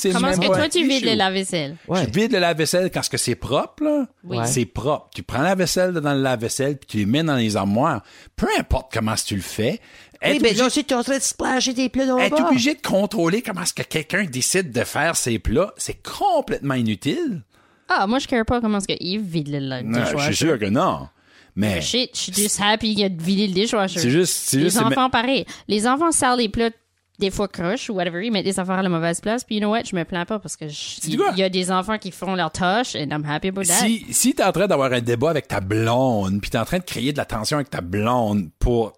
[0.00, 1.76] C'est Comment est-ce que toi, tu vides le lave-vaisselle?
[1.86, 2.06] Ouais.
[2.06, 4.06] Tu vides le lave-vaisselle quand ce que c'est propre, là.
[4.24, 4.38] Oui.
[4.38, 4.46] Ouais.
[4.46, 5.10] C'est propre.
[5.14, 8.02] Tu prends la vaisselle dans le lave-vaisselle puis tu les mets dans les armoires.
[8.34, 9.80] Peu importe comment tu le fais.
[10.22, 12.16] Oui, être ben obligé- là, si tu es en train de splasher tes plats dans
[12.16, 15.98] le être obligé de contrôler comment est-ce que quelqu'un décide de faire ses plats, c'est
[16.02, 17.42] complètement inutile.
[17.88, 20.36] Ah, moi, je care pas comment est-ce que Yves vide le le Non, je suis
[20.36, 21.08] sûr que non.
[21.56, 23.98] Mais Shit, je suis juste happy qu'il a vidé le dishwasher.
[23.98, 25.44] c'est juste, c'est Les juste, enfants, pareil.
[25.68, 26.70] Les enfants serrent les plats
[27.20, 29.44] des fois croches ou whatever, ils mettent des affaires à la mauvaise place.
[29.44, 31.70] Puis, you know what, je me plains pas parce que je- il y a des
[31.70, 33.74] enfants qui font leur tâche and I'm happy about that.
[33.74, 36.78] si, si t'es en train d'avoir un débat avec ta blonde, puis t'es en train
[36.78, 38.94] de créer de la tension avec ta blonde pour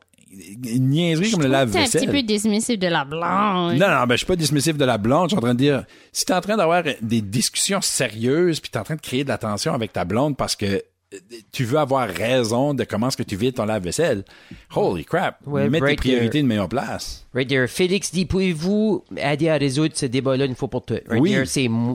[0.65, 2.11] une niaiserie comme le T'es un petit lave-vaisselle.
[2.11, 3.75] peu dismissif de la blanche.
[3.77, 5.25] Non, non, ben, je suis pas dismissif de la blonde.
[5.25, 8.71] Je suis en train de dire, si t'es en train d'avoir des discussions sérieuses, puis
[8.71, 10.83] t'es en train de créer de la tension avec ta blonde parce que
[11.53, 14.25] tu veux avoir raison de comment est-ce que tu vides ton lave-vaisselle,
[14.75, 17.27] holy crap, Ouais, mets tes break priorités de meilleure place.
[17.35, 17.69] Right there.
[17.69, 21.03] Félix dit, pouvez-vous aider à résoudre ce débat-là une fois pour toutes?
[21.09, 21.37] Right Oui.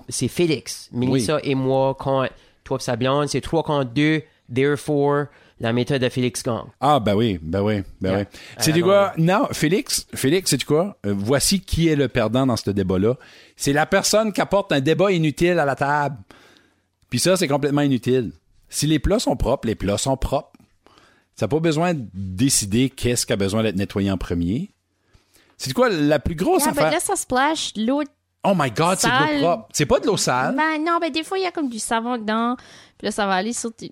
[0.10, 0.90] c'est, Félix.
[0.92, 2.32] Mélissa et moi contre
[2.64, 3.28] toi et sa blonde.
[3.30, 4.22] C'est 3 contre 2.
[4.54, 5.26] Therefore,
[5.60, 6.62] la méthode de Félix gagne.
[6.80, 8.20] Ah, ben oui, ben oui, ben Yeah.
[8.20, 8.26] oui.
[8.60, 9.14] C'est du quoi?
[9.18, 10.98] Non, Félix, Félix, c'est du quoi?
[11.06, 13.16] Euh, voici qui est le perdant dans ce débat-là.
[13.56, 16.18] C'est la personne qui apporte un débat inutile à la table.
[17.10, 18.32] Puis ça, c'est complètement inutile.
[18.70, 20.52] Si les plats sont propres, les plats sont propres.
[21.36, 24.72] Ça n'a pas besoin de décider qu'est-ce qui a besoin d'être nettoyé en premier.
[25.58, 26.92] C'est quoi la plus grosse Yeah, affaire?
[26.92, 28.04] là, ça splash l'eau.
[28.44, 29.70] Oh my God, c'est de l'eau propre.
[29.74, 30.56] C'est pas de l'eau sale.
[30.56, 32.56] Ben non, ben des fois, il y a comme du savon dedans.
[32.98, 33.92] Puis là, ça va aller sur tes...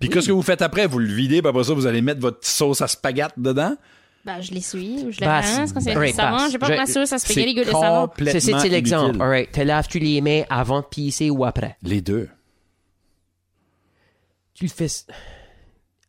[0.00, 0.86] Puis qu'est-ce que vous faites après?
[0.86, 3.76] Vous le videz, puis après ça, vous allez mettre votre sauce à spaghette dedans?
[4.24, 5.56] Ben, je l'essuie ou je le Basse.
[5.56, 6.36] rince quand c'est du savon.
[6.36, 6.52] basse.
[6.52, 8.08] J'ai pas Je- que ma sauce à spaghetti goût de savon.
[8.08, 9.22] complètement C'est, l'exemple?
[9.22, 9.52] All right.
[9.52, 11.76] Te laves-tu les mains avant de pisser ou après?
[11.82, 12.28] Les deux.
[14.56, 14.88] Tu le fais.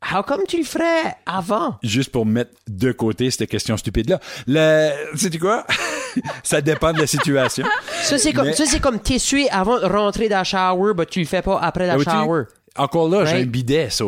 [0.02, 1.78] How come tu le ferais avant?
[1.84, 4.20] juste pour mettre de côté cette question stupide-là.
[4.48, 5.66] Le, sais-tu quoi?
[6.44, 7.66] ça dépend de la situation.
[8.04, 11.06] Ça, c'est comme, Mais- ça, c'est comme t'essuyer avant de rentrer dans le shower, mais
[11.08, 12.44] tu le fais pas après la Ah shower.
[12.78, 14.06] Encore là, j'ai un bidet, ça.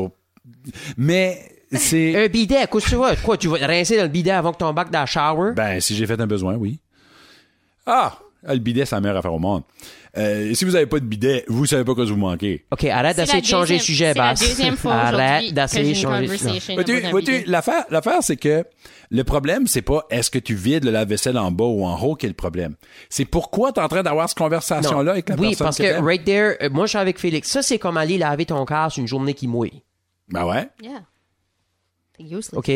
[0.95, 2.25] Mais c'est...
[2.25, 3.15] Un bidet, qu'est-ce que tu vois?
[3.17, 5.53] Quoi, tu vas te rincer dans le bidet avant que ton bac dans le shower?
[5.53, 6.79] Ben, si j'ai fait un besoin, oui.
[7.85, 8.17] Ah!
[8.43, 9.63] Le bidet, c'est la meilleure affaire au monde.
[10.17, 12.65] Euh, si vous n'avez pas de bidet, vous savez pas quoi vous manquez.
[12.71, 14.39] OK, arrête d'essayer de changer le deuxième- sujet, C'est la Bass.
[14.39, 16.27] deuxième fois Arrête d'essayer de changer.
[17.13, 17.43] bidet.
[17.45, 18.65] l'affaire, l'affaire, c'est que
[19.11, 22.15] le problème, c'est pas est-ce que tu vides le lave-vaisselle en bas ou en haut
[22.15, 22.75] qui est le problème.
[23.09, 26.01] C'est pourquoi tu es en train d'avoir cette conversation-là avec la oui, personne parce que
[26.03, 27.49] right there, euh, moi je suis avec Félix.
[27.49, 29.83] Ça, c'est comme aller laver ton corps sur une journée qui mouille.
[30.29, 30.67] Ben ouais.
[30.81, 31.03] Yeah.
[32.19, 32.53] Useless.
[32.53, 32.71] OK?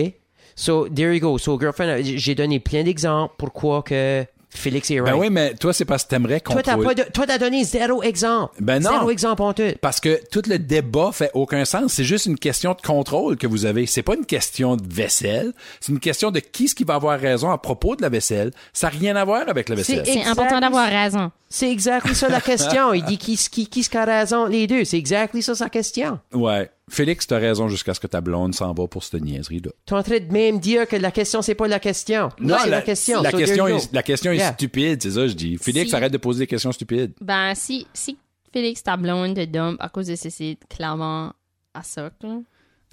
[0.56, 1.38] So, there you go.
[1.38, 4.24] So, girlfriend, j'ai donné plein d'exemples pourquoi que
[4.56, 5.14] Félix est right.
[5.14, 6.96] Ben oui, mais toi, c'est parce que t'aimerais toi, t'as contrôler.
[6.96, 8.54] pas de- toi, t'as donné zéro exemple.
[8.60, 8.90] Ben non.
[8.92, 9.64] Zéro exemple en tout.
[9.82, 11.94] Parce que tout le débat fait aucun sens.
[11.94, 13.86] C'est juste une question de contrôle que vous avez.
[13.86, 15.54] C'est pas une question de vaisselle.
[15.80, 18.52] C'est une question de qui ce qui va avoir raison à propos de la vaisselle.
[18.74, 20.04] Ça n'a rien à voir avec la vaisselle.
[20.06, 21.32] C'est important d'avoir raison.
[21.56, 22.94] C'est exactement ça la question.
[22.94, 24.86] Il dit qui, qui, qui, qui a raison, les deux.
[24.86, 26.20] C'est exactement ça sa question.
[26.34, 26.68] Ouais.
[26.90, 29.70] Félix, t'as raison jusqu'à ce que ta blonde s'en va pour cette niaiserie-là.
[29.86, 32.30] Tu es en train de même dire que la question, c'est pas la question.
[32.40, 33.22] Non, c'est la, question.
[33.22, 33.78] La So, question, est, go.
[33.94, 34.54] la question est Yeah.
[34.54, 35.58] stupide, c'est ça, je dis.
[35.58, 37.14] Félix, Si- arrête de poser des questions stupides.
[37.22, 38.18] Ben, si, si
[38.52, 41.34] Félix, ta blonde, te dump à cause de ceci, clairement,
[41.76, 42.38] à ça, là.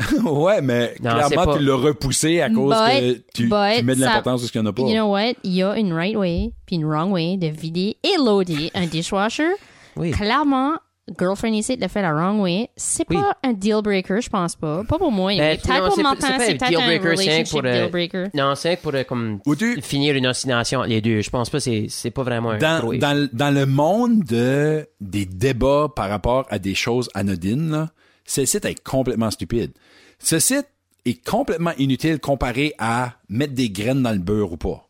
[0.25, 3.85] ouais, mais Non, clairement, pas- tu l'as repoussé à cause que But- tu, but tu
[3.85, 4.83] mets de l'importance de ce qu'il n'y en a pas.
[4.83, 5.33] You know what?
[5.45, 8.87] Il y a une right way puis une wrong way de vider et loader un
[8.87, 9.51] dishwasher.
[9.97, 10.13] Oui.
[10.13, 10.75] Clairement,
[11.19, 12.69] girlfriend ici le fait la wrong way.
[12.77, 13.17] C'est Oui.
[13.17, 14.85] pas un deal breaker, je pense pas.
[14.85, 15.37] Pas pour moi.
[15.37, 17.91] Ben, Peut-être pour c'est pas- Martin, c'est un peut-être deal un relationship pour, euh, deal
[17.91, 18.25] breaker.
[18.35, 21.21] Non, c'est pour euh, comme Ou tu- finir une ostination les deux.
[21.21, 23.67] Je pense pas que c'est c'est pas vraiment un dans, gros dans, le- dans le
[23.67, 27.89] monde de, des débats par rapport à des choses anodines, là,
[28.25, 29.73] ce site est complètement stupide.
[30.22, 30.66] Ce site
[31.06, 34.88] est complètement inutile comparé à mettre des graines dans le beurre ou pas.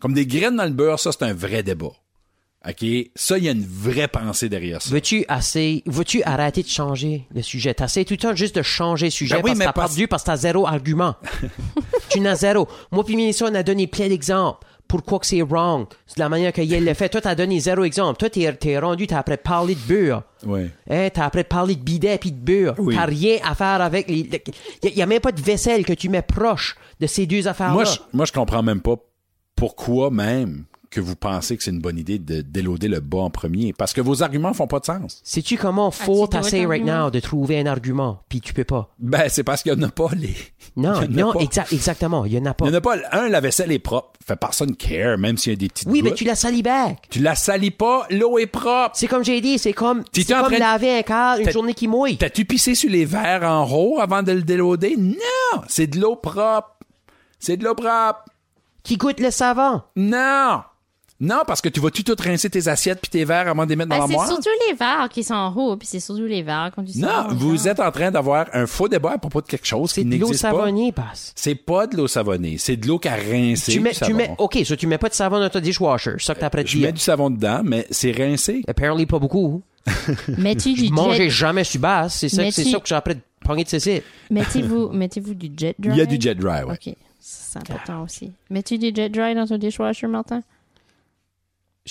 [0.00, 1.92] Comme des graines dans le beurre, ça, c'est un vrai débat.
[2.68, 2.84] OK?
[3.14, 4.90] Ça, il y a une vraie pensée derrière ça.
[4.90, 7.72] Veux-tu assez, veux-tu arrêter de changer le sujet?
[7.72, 9.72] T'essaies tout le temps juste de changer le sujet Ben oui, parce que mais t'as
[9.72, 11.14] parce- perdu parce que t'as zéro argument.
[12.10, 12.68] tu n'as zéro.
[12.90, 14.66] Moi puis Mélissa, on a donné plein d'exemples.
[14.90, 15.86] Pourquoi que c'est wrong?
[16.04, 17.08] C'est de la manière que Yael le fait.
[17.08, 18.18] Toi, t'as donné zéro exemple.
[18.18, 20.24] Toi, t'es, t'es rendu, t'as après parlé de beurre.
[20.44, 20.68] Ouais.
[20.90, 22.74] Hein, t'as après parlé de bidet puis de beurre.
[22.76, 22.96] Oui.
[22.96, 24.28] T'as rien à faire avec les.
[24.82, 27.72] Il y, a même pas de vaisselle que tu mets proche de ces deux affaires-là.
[27.72, 28.96] Moi, je, moi, je comprends même pas
[29.54, 33.30] pourquoi même que vous pensez que c'est une bonne idée de déloader le bas en
[33.30, 33.72] premier?
[33.72, 35.20] Parce que vos arguments font pas de sens.
[35.24, 38.90] Sais-tu comment dois t'essayes être right now de trouver un argument puis tu peux pas?
[38.98, 40.34] Ben, c'est parce qu'il y en a pas les.
[40.76, 42.24] Non, non, exa- exactement.
[42.24, 42.66] Il y en a pas.
[42.66, 42.96] Il y en a pas.
[43.12, 44.10] Un, la vaisselle est propre.
[44.26, 47.06] Fait personne care, même s'il y a des petites Oui, mais tu la salis back.
[47.10, 48.90] Tu la salis pas, l'eau est propre.
[48.94, 51.88] C'est comme j'ai dit, c'est comme, c'est train de- laver un car une journée qui
[51.88, 52.16] mouille.
[52.18, 54.96] T'as-tu pissé sur les verres en haut avant de le déloader?
[54.96, 55.62] Non!
[55.68, 56.76] C'est de l'eau propre.
[57.38, 58.24] C'est de l'eau propre.
[58.82, 59.82] Qui goûte le savon.
[59.96, 60.62] Non!
[61.20, 63.76] Non, parce que tu vas-tu tout rincer tes assiettes puis tes verres avant de les
[63.76, 64.28] mettre dans Ben, c'est l'armoire?
[64.32, 67.28] surtout les verres qui sont en haut, puis c'est surtout les verres qu'on dit Non,
[67.32, 70.08] vous êtes en train d'avoir un faux débat à propos de quelque chose C'est qui
[70.08, 70.50] de l'eau n'existe pas.
[70.52, 71.32] savonnée, passe.
[71.36, 73.72] C'est pas de l'eau savonnée, c'est de l'eau qu'à rincer.
[73.72, 76.12] Tu mets, tu mets, ok, ça, tu mets pas de savon dans ton dishwasher.
[76.18, 78.62] C'est ça que après de Je mets du savon dedans, mais c'est rincé.
[78.66, 79.62] Apparently pas beaucoup.
[80.38, 81.30] Mets-tu du Mangez jet...
[81.30, 82.16] jamais sur basse.
[82.18, 84.02] C'est ça, c'est tu- ça que j'ai après de pogner de cécile.
[84.30, 85.92] Mettez-vous mettez-vous du jet dry?
[85.92, 86.74] Il y a du jet dry, ouais.
[86.74, 86.94] OK.
[87.18, 88.32] C'est important aussi.
[88.50, 90.42] Mets-tu du jet dry dans ton dishwasher, Martin?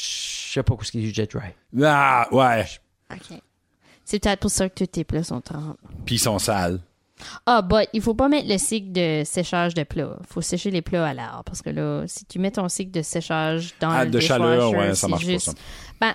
[0.02, 1.50] Je sais pas ce qu'il y a du jet dry.
[1.84, 2.66] Ah, ouais.
[3.14, 3.40] OK.
[4.06, 5.78] C'est peut-être pour ça que tous tes plats sont trempés.
[6.06, 6.80] Puis ils sont sales.
[7.46, 10.18] Ah, but il faut pas mettre le cycle de séchage de plats.
[10.28, 11.42] faut sécher les plats à l'air.
[11.46, 14.72] Parce que là, si tu mets ton cycle de séchage dans Ah, le de chaleur,
[14.72, 15.46] ouais, ça marche pas, juste...
[15.48, 15.54] ça.
[16.00, 16.14] Ben,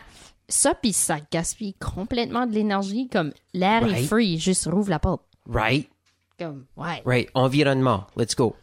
[0.49, 3.09] ça, puis ça gaspille complètement de l'énergie.
[3.09, 5.23] Comme l'air est free, juste rouvre la porte.
[5.49, 5.89] Right?
[6.39, 7.03] Comme, ouais.
[7.05, 7.29] Right.
[7.35, 8.07] Environnement.
[8.17, 8.57] Let's go.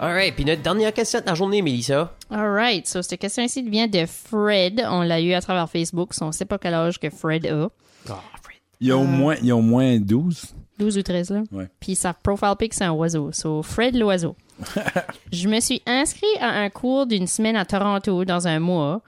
[0.00, 2.12] Alright, puis notre dernière question de la journée, Mélissa.
[2.30, 4.84] Alright, so cette question ici vient de Fred.
[4.88, 6.14] On l'a eu à travers Facebook.
[6.14, 7.68] so on sait pas quel âge que Fred a.
[8.08, 8.58] Ah, Fred.
[8.80, 10.54] Il y a au moins, il y a au moins 12.
[10.78, 11.42] 12 ou 13 là.
[11.50, 11.68] Ouais.
[11.80, 13.32] Puis sa profile pic, c'est un oiseau.
[13.32, 14.36] So, Fred l'oiseau.
[15.32, 19.02] je me suis inscrit à un cours d'une semaine à Toronto dans un mois.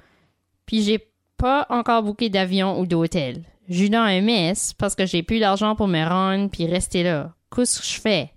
[0.66, 3.44] Puis j'ai pas encore booké d'avion ou d'hôtel.
[3.68, 7.04] Je suis dans un mess parce que j'ai plus d'argent pour me rendre puis rester
[7.04, 7.32] là.
[7.54, 8.32] Qu'est-ce que je fais?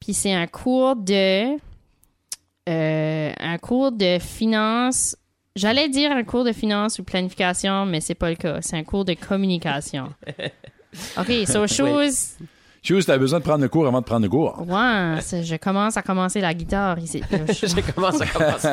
[0.00, 1.56] Puis c'est un cours de...
[2.68, 5.16] euh, un cours de finance...
[5.56, 8.58] J'allais dire un cours de finance ou planification, mais c'est pas le cas.
[8.60, 10.12] C'est un cours de communication.
[11.18, 12.36] OK, so chose...
[12.80, 14.60] Chose, t'as besoin de prendre le cours avant de prendre le cours.
[14.60, 17.22] Ouais, je commence à commencer la guitare ici.
[17.30, 18.68] Je commence à commencer.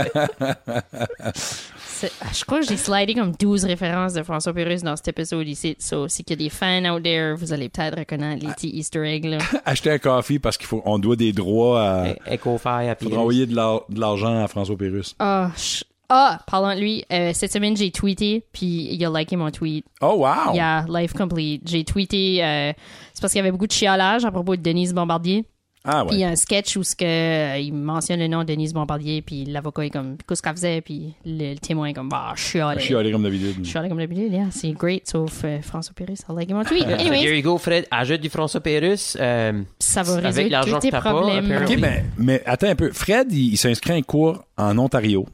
[2.07, 5.47] c'est- je crois que j'ai slidé comme 12 références de François Pérus dans cet épisode
[5.47, 5.75] ici.
[5.79, 8.69] So, si qu'il y a des fans out there, vous allez peut-être reconnaître les petits
[8.69, 9.25] Easter eggs.
[9.25, 9.37] Là.
[9.65, 12.05] Acheter un café parce qu'il faut, on doit des droits à.
[12.33, 15.15] Ecofire, à Faudra envoyer de l'ar- de l'argent à François Pérus.
[15.19, 19.35] Ah, je- ah, parlant de lui, euh, cette semaine j'ai tweeté, puis il a liké
[19.35, 19.85] mon tweet.
[20.01, 20.53] Oh, wow!
[20.53, 21.63] Yeah, life complete.
[21.65, 22.71] J'ai tweeté, euh,
[23.13, 25.45] c'est parce qu'il y avait beaucoup de chiolage à propos de Denise Bombardier.
[25.87, 28.39] Ah, Puis il y a un sketch où ce que, euh, il mentionne le nom
[28.39, 31.93] de Denise Bombardier, puis l'avocat est comme, qu'est-ce qu'elle faisait, puis le, le témoin est
[31.93, 32.79] comme, bah, je suis allé.
[32.79, 33.57] Je suis allé comme d'habitude.
[33.63, 36.53] Je suis allé comme d'habitude, yeah, c'est great, sauf euh, François Pérez, ça a liké
[36.53, 36.85] mon tweet.
[36.85, 37.85] There Anyways, you go, Fred.
[37.91, 39.15] Ajoute du François Pérus.
[39.19, 41.63] Euh, ça va avec résoudre l'argent tous tes que t'as pas, problèmes.
[41.63, 42.91] OK, ben, mais attends un peu.
[42.91, 45.25] Fred, il, il s'inscrit à un cours en Ontario,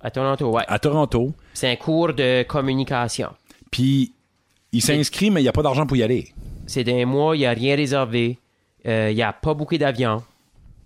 [0.00, 0.64] à Toronto, ouais.
[0.66, 3.28] à Toronto, C'est un cours de communication.
[3.70, 4.12] puis
[4.72, 6.28] il s'inscrit, mais il n'y a pas d'argent pour y aller.
[6.66, 8.38] C'est d'un mois, il n'y a rien réservé.
[8.86, 10.22] Euh, Il n'y a pas beaucoup d'avions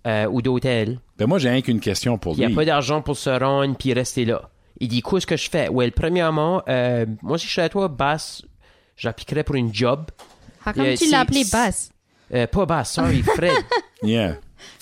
[0.07, 0.99] euh, ou d'hôtels.
[1.17, 2.53] Ben, moi, j'ai rien qu'une question pour Il n'y lui.
[2.53, 4.49] a pas d'argent pour se rendre puis rester là.
[4.79, 5.69] Il dit, qu'est-ce que je fais?
[5.69, 8.43] Well, premièrement, euh, moi, si je suis à toi, Bass,
[8.97, 10.05] j'appliquerais pour une job.
[10.63, 11.91] Come Euh, tu l'as appelé Bass?
[12.33, 13.53] Euh, pas Bass, sorry, Fred.
[14.03, 14.35] Yeah.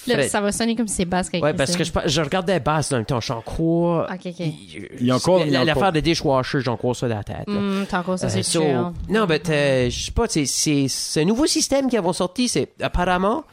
[0.08, 2.22] Là, ça va sonner comme si c'est Bass qui a Ouais, parce que je, je
[2.22, 3.20] regardais Bass dans le temps.
[3.20, 4.06] Je suis en cours.
[4.12, 4.40] Ok, ok.
[4.40, 7.48] Il y a encore- L'affaire de dishwasher, encore ça dans la tête.
[7.48, 7.54] là.
[7.54, 8.78] Hmm, t'as encore ça, Euh, c'est so- chill.
[9.10, 12.48] non, mais euh, je sais pas, c'est, un nouveau système qui avons sorti.
[12.48, 13.44] C'est apparemment,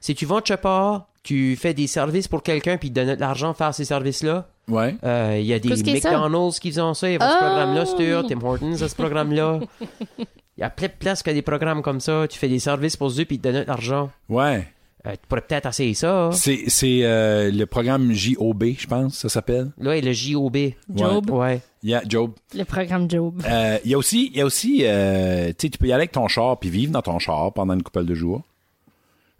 [0.00, 3.20] si tu vends Chopper, tu fais des services pour quelqu'un puis il te donne de
[3.20, 4.46] l'argent pour faire ces services-là.
[4.68, 4.96] Ouais.
[5.04, 5.68] Euh, Il y a des?
[5.70, 7.08] McDonald's qui font ça.
[7.08, 7.38] Il y a ce Oh!
[7.38, 9.60] programme-là, Stuart, Tim Hortons a ce programme-là.
[10.58, 12.26] Il y a plein de places qui a des programmes comme ça.
[12.28, 14.10] Tu fais des services pour eux puis ils te donnent de l'argent.
[14.28, 14.66] Ouais.
[15.08, 16.30] Euh, tu pourrais peut-être essayer ça.
[16.32, 19.70] C'est, c'est euh, le programme JOB, je pense, ça s'appelle.
[19.84, 20.56] A le JOB.
[20.94, 21.60] Job, Ouais.
[21.82, 22.32] Yeah, Job.
[22.54, 23.40] le programme Job.
[23.48, 26.12] Euh, Il y a aussi, il y a aussi euh, tu peux y aller avec
[26.12, 28.42] ton char puis vivre dans ton char pendant une couple de jours.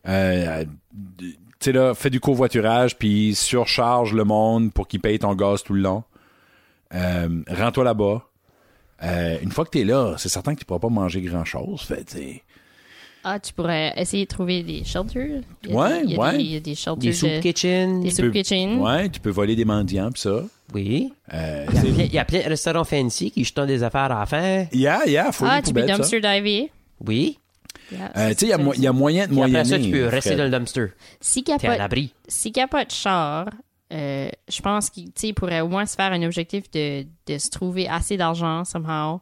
[0.07, 0.65] Euh,
[1.19, 5.63] tu sais, là, fais du covoiturage puis surcharge le monde pour qu'il paye ton gaz
[5.65, 6.05] tout le long.
[6.95, 8.23] Euh, Rends-toi là-bas.
[9.03, 11.83] Euh, une fois que tu es là, c'est certain que tu pourras pas manger grand-chose.
[11.83, 12.43] Fait, tu sais,
[13.25, 15.43] Ah, tu pourrais essayer de trouver des shelters.
[15.65, 16.37] Il y a Ouais, des- il y a ouais.
[16.39, 16.97] Des, il y a des shelters.
[16.99, 18.01] Des soup de- kitchen.
[18.03, 18.79] Des soup kitchen.
[18.81, 20.43] Ouais, tu peux voler des mendiants pis ça.
[20.73, 21.13] Oui.
[21.35, 24.13] Euh, Il y, plein, il y a plein de restaurants fancy qui jetent des affaires
[24.13, 24.67] à la fin.
[24.73, 26.71] yeah, yeah, faut Ah, tu peux dumpster diver.
[27.07, 27.39] Oui.
[27.91, 28.49] Yeah, Euh, tu sais, il
[28.83, 29.65] y, a y moyen de Puis après moyenner.
[29.65, 30.87] ça, tu peux rester dans le dumpster.
[31.21, 32.13] Si n'y T'es à a, pas- l'abri.
[32.29, 33.49] s'il y a pas de char,
[33.95, 37.89] euh, je pense qu'il pourrait au moins se faire un objectif de, de se trouver
[37.89, 39.21] assez d'argent, somehow,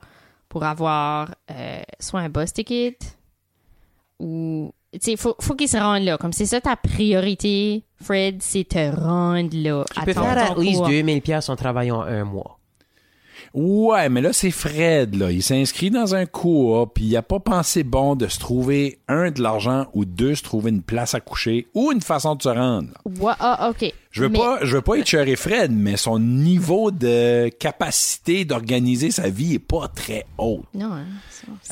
[0.48, 2.98] pour avoir euh, soit un bus ticket
[4.18, 4.72] ou.
[4.92, 6.16] Tu sais, faut, faut qu'il se rende là.
[6.16, 9.84] Comme c'est ça ta priorité, Fred, c'est te rendre là.
[9.94, 12.58] Tu peux faire à least 2000 pièces en travaillant un mois.
[13.54, 15.30] Ouais, mais là, c'est Fred, là.
[15.30, 19.30] Il s'inscrit dans un cours, puis il a pas pensé bon de se trouver, un,
[19.30, 22.48] de l'argent, ou deux, se trouver une place à coucher, ou une façon de se
[22.48, 22.88] rendre.
[23.18, 23.92] Ouais, ah, OK.
[24.10, 29.10] Je veux Mais- pas, je veux pas écœurer Fred, mais son niveau de capacité d'organiser
[29.10, 30.62] sa vie est pas très haut.
[30.74, 31.04] Non, hein,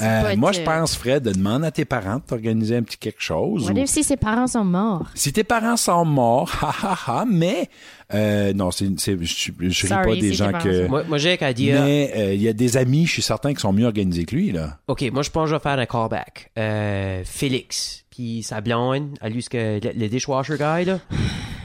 [0.01, 2.83] Euh, pas moi, être- je pense, Fred, de demander à tes parents de t'organiser un
[2.83, 3.70] petit quelque chose.
[3.70, 5.07] Ou- si ses parents sont morts?
[5.14, 7.68] Si tes parents sont morts, ha ha ha, mais
[8.12, 9.16] euh, non, c'est, je,
[9.61, 10.87] je ris pas des si gens que.
[10.87, 11.83] Moi, moi j'ai qu'à dire.
[11.83, 14.35] Mais euh, il y a des amis, je suis certain, qui sont mieux organisés que
[14.37, 14.79] lui là.
[14.87, 16.51] OK, moi, je pense que je vais faire un callback.
[16.59, 20.99] Euh, Félix, puis sa blonde, à lui, ce que le, le dishwasher guy, là?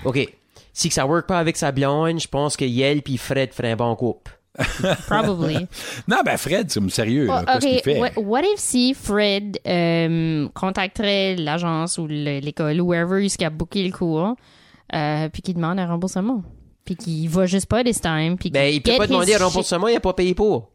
[0.06, 0.28] OK.
[0.80, 3.72] Si que ça work pas avec sa blonde, je pense que Yel puis Fred feraient
[3.72, 4.32] un bon couple.
[5.08, 5.68] Probably.
[6.08, 7.26] Non, ben Fred, c'est sérieux.
[7.26, 8.00] Là, Oh, qu'est-ce qu'il fait?
[8.00, 13.86] What, what if si Fred euh, contacterait l'agence ou le- l'école, whoever il a booké
[13.86, 14.36] le cours,
[14.96, 16.44] euh, puis qu'il demande un remboursement?
[16.86, 19.46] Puis qu'il va juste pas this time, puis Ben, qu'il il peut pas demander un
[19.46, 20.72] remboursement, il a pas payé pour.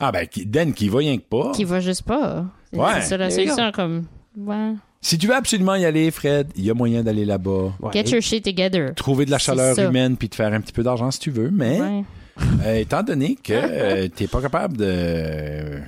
[0.00, 1.52] Ah ben qui- Dan qui va rien que pas.
[1.52, 2.46] Qu'il va juste pas.
[2.72, 2.94] Ouais.
[3.02, 4.06] c'est ça la solution, comme...
[4.36, 4.72] Ouais.
[5.00, 7.72] Si tu veux absolument y aller, Fred, il y a moyen d'aller là-bas.
[7.80, 7.92] Ouais.
[7.92, 8.94] Get your shit together.
[8.96, 11.50] Trouver de la chaleur humaine puis te faire un petit peu d'argent si tu veux,
[11.52, 12.04] mais Ouais.
[12.64, 15.76] euh, étant donné que euh, t'es pas capable de...
[15.76, 15.80] Tu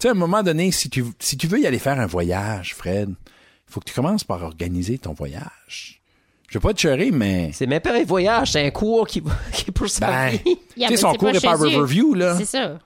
[0.00, 2.74] sais, à un moment donné, si tu, si tu veux y aller faire un voyage,
[2.74, 6.00] Fred, il faut que tu commences par organiser ton voyage.
[6.48, 7.50] Je veux pas te cheurer, mais...
[7.52, 9.20] C'est même pas un voyage, c'est un cours qui,
[9.52, 10.38] qui est pour sa Ben, vie.
[10.44, 11.60] Yeah, tu sais, mais son cours est par.
[11.60, 12.36] Riverview, là.
[12.38, 12.78] C'est ça.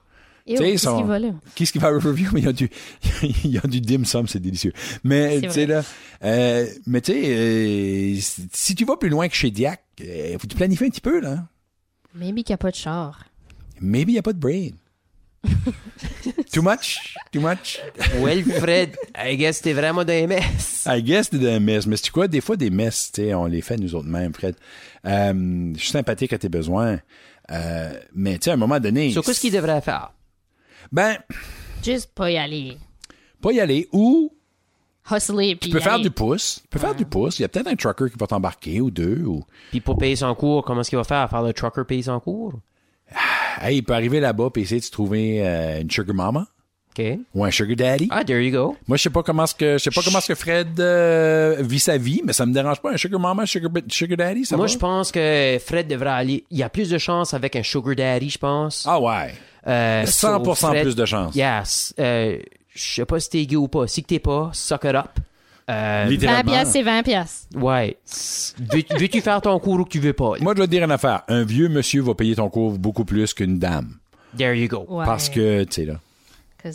[0.47, 1.29] Tu qu'est-ce son- qu'il va là?
[1.55, 2.31] Qu'est-ce qu'il va à Riverview?
[2.35, 2.71] Mais il y a du,
[3.45, 4.73] il y a du dim sum, c'est délicieux.
[5.05, 5.83] Mais, tu sais, là,
[6.25, 8.21] euh, mais tu sais, euh,
[8.53, 11.01] si- tu vas plus loin que chez Diac, euh, faut que tu planifies un petit
[11.01, 11.47] peu, là?
[12.15, 13.25] Maybe qu'il n'y a pas de char.
[13.81, 14.71] Maybe il n'y a pas de brain.
[16.53, 17.15] Too much?
[17.33, 17.81] Too much?
[18.21, 20.85] Well, Fred, I guess t'es vraiment dans les messes.
[20.87, 21.87] I guess t'es d'un mess.
[21.87, 22.29] Mais c'est quoi?
[22.29, 24.57] Des fois, des messes, tu sais, on les fait nous autres mêmes, Fred.
[25.07, 26.99] Euh, je suis sympathique à tes besoins.
[27.51, 29.11] Euh, mais tu sais, à un moment donné.
[29.13, 30.13] Sur quoi ce qu'il devrait faire?
[30.93, 31.17] Ben,
[31.85, 32.77] Juste pas y aller.
[33.41, 33.89] pas y aller.
[33.93, 34.33] Ou
[35.11, 36.03] Hustler, puis tu peux y faire aller.
[36.05, 36.61] du pouce.
[36.63, 37.39] Tu peux faire du pouce.
[37.39, 39.23] Il y a peut-être un trucker qui va t'embarquer ou deux.
[39.25, 39.43] Ou...
[39.71, 41.29] Puis pour payer son cours, comment est-ce qu'il va faire?
[41.29, 42.55] Faire le trucker payer son cours?
[43.61, 46.47] Hey, il peut arriver là-bas et essayer de se trouver euh, une sugar mama
[46.97, 47.05] OK.
[47.35, 48.09] ou un sugar daddy.
[48.11, 48.77] Ah, there you go.
[48.87, 51.57] Moi, je sais pas comment ce que je sais pas comment ce que Fred euh,
[51.61, 54.57] vit sa vie, mais ça me dérange pas un sugar mama, sugar sugar daddy, ça
[54.57, 56.45] Moi, je pense que Fred devrait aller.
[56.51, 58.85] Il y a plus de chance avec un sugar daddy, je pense.
[58.89, 59.35] Ah ouais.
[59.67, 61.35] Euh, 100% so Fred- plus de chance.
[61.35, 61.95] Yes.
[61.99, 62.39] Euh,
[62.75, 63.87] je sais pas si t'es gay ou pas.
[63.87, 65.07] Si que t'es pas, suck it up.
[65.69, 66.41] Euh, 20 Littéralement.
[66.41, 66.57] Ah.
[66.57, 67.47] piastres, c'est 20 piastres.
[67.57, 67.97] ouais.
[68.59, 70.33] Veux- Veux-tu faire ton cours ou que tu veux pas?
[70.41, 71.23] Moi, je vais te dire une affaire.
[71.29, 73.95] Un vieux monsieur va payer ton cours beaucoup plus qu'une dame.
[74.37, 74.85] There you go.
[74.89, 75.05] Ouais.
[75.05, 76.01] Parce que, tu sais, là.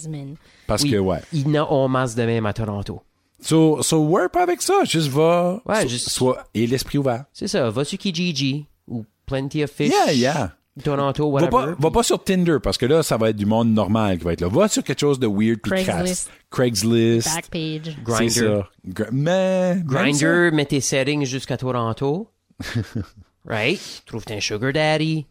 [0.07, 0.35] Men.
[0.67, 0.91] Parce Oui.
[0.91, 1.19] que, ouais.
[1.33, 3.01] Il n'a en masse de même à Toronto.
[3.41, 4.83] So, so work pas avec ça.
[4.85, 5.61] Juste va.
[5.65, 6.19] Ouais, so- juste-
[6.53, 7.25] et l'esprit ouvert.
[7.33, 7.69] C'est ça.
[7.69, 9.91] Va sur Kijiji ou Plenty of Fish.
[9.91, 10.51] Yeah, yeah.
[10.83, 11.49] Toronto, Va whatever.
[11.51, 14.25] pas, va pas sur Tinder parce que là, ça va être du monde normal qui
[14.25, 14.49] va être là.
[14.49, 16.29] Va sur quelque chose de weird puis crasse.
[16.51, 17.25] Craigslist.
[17.25, 17.33] Craigslist.
[17.33, 18.29] Backpage.
[18.31, 18.69] Ça.
[18.87, 19.75] Gr- mais.
[19.75, 22.29] même Grinder, mets tes settings jusqu'à Toronto.
[23.45, 23.79] right?
[24.05, 25.25] Trouve un sugar daddy.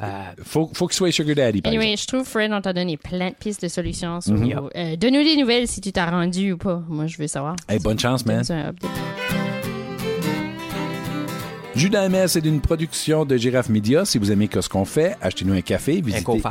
[0.00, 0.06] Euh,
[0.44, 2.00] Faut, faut qu'il soit sugar daddy, par Anyway, exemple.
[2.02, 4.20] je trouve, Fred, on t'a donné plein de pistes de solutions.
[4.20, 4.70] Mm-hmm.
[4.76, 6.82] euh, Donne-nous des nouvelles si tu t'as rendu ou pas.
[6.88, 7.56] Moi, je veux savoir.
[7.68, 8.44] Hey, bonne chance, man.
[8.48, 8.90] Un update.
[11.78, 14.04] Judas MS est une production de Giraffe Media.
[14.04, 15.98] Si vous aimez ce qu'on fait, achetez-nous un café.
[15.98, 16.24] un Visitez...
[16.24, 16.48] Ko-Fi.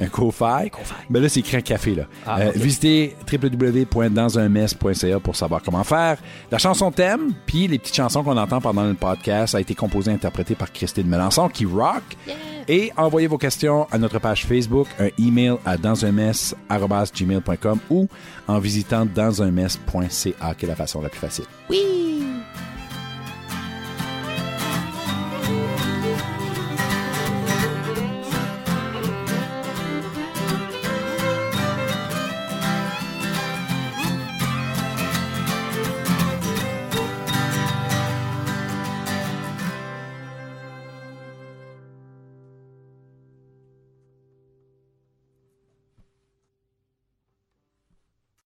[0.00, 0.70] Un Ko-Fi.
[1.10, 2.04] Ben là, c'est écrit un café, là.
[2.24, 2.52] Ah, Euh.
[2.54, 6.18] Visitez www.dansunmess.ca pour savoir comment faire.
[6.50, 10.12] La chanson thème, puis les petites chansons qu'on entend pendant le podcast, a été composée
[10.12, 12.04] et interprétée par Christine Melançon, qui rock.
[12.68, 18.06] Et envoyez vos questions à notre page Facebook, un email à dansunmess.gmail.com ou
[18.46, 21.46] en visitant dansunmess.ca, qui est la façon la plus facile.
[21.68, 22.11] Oui!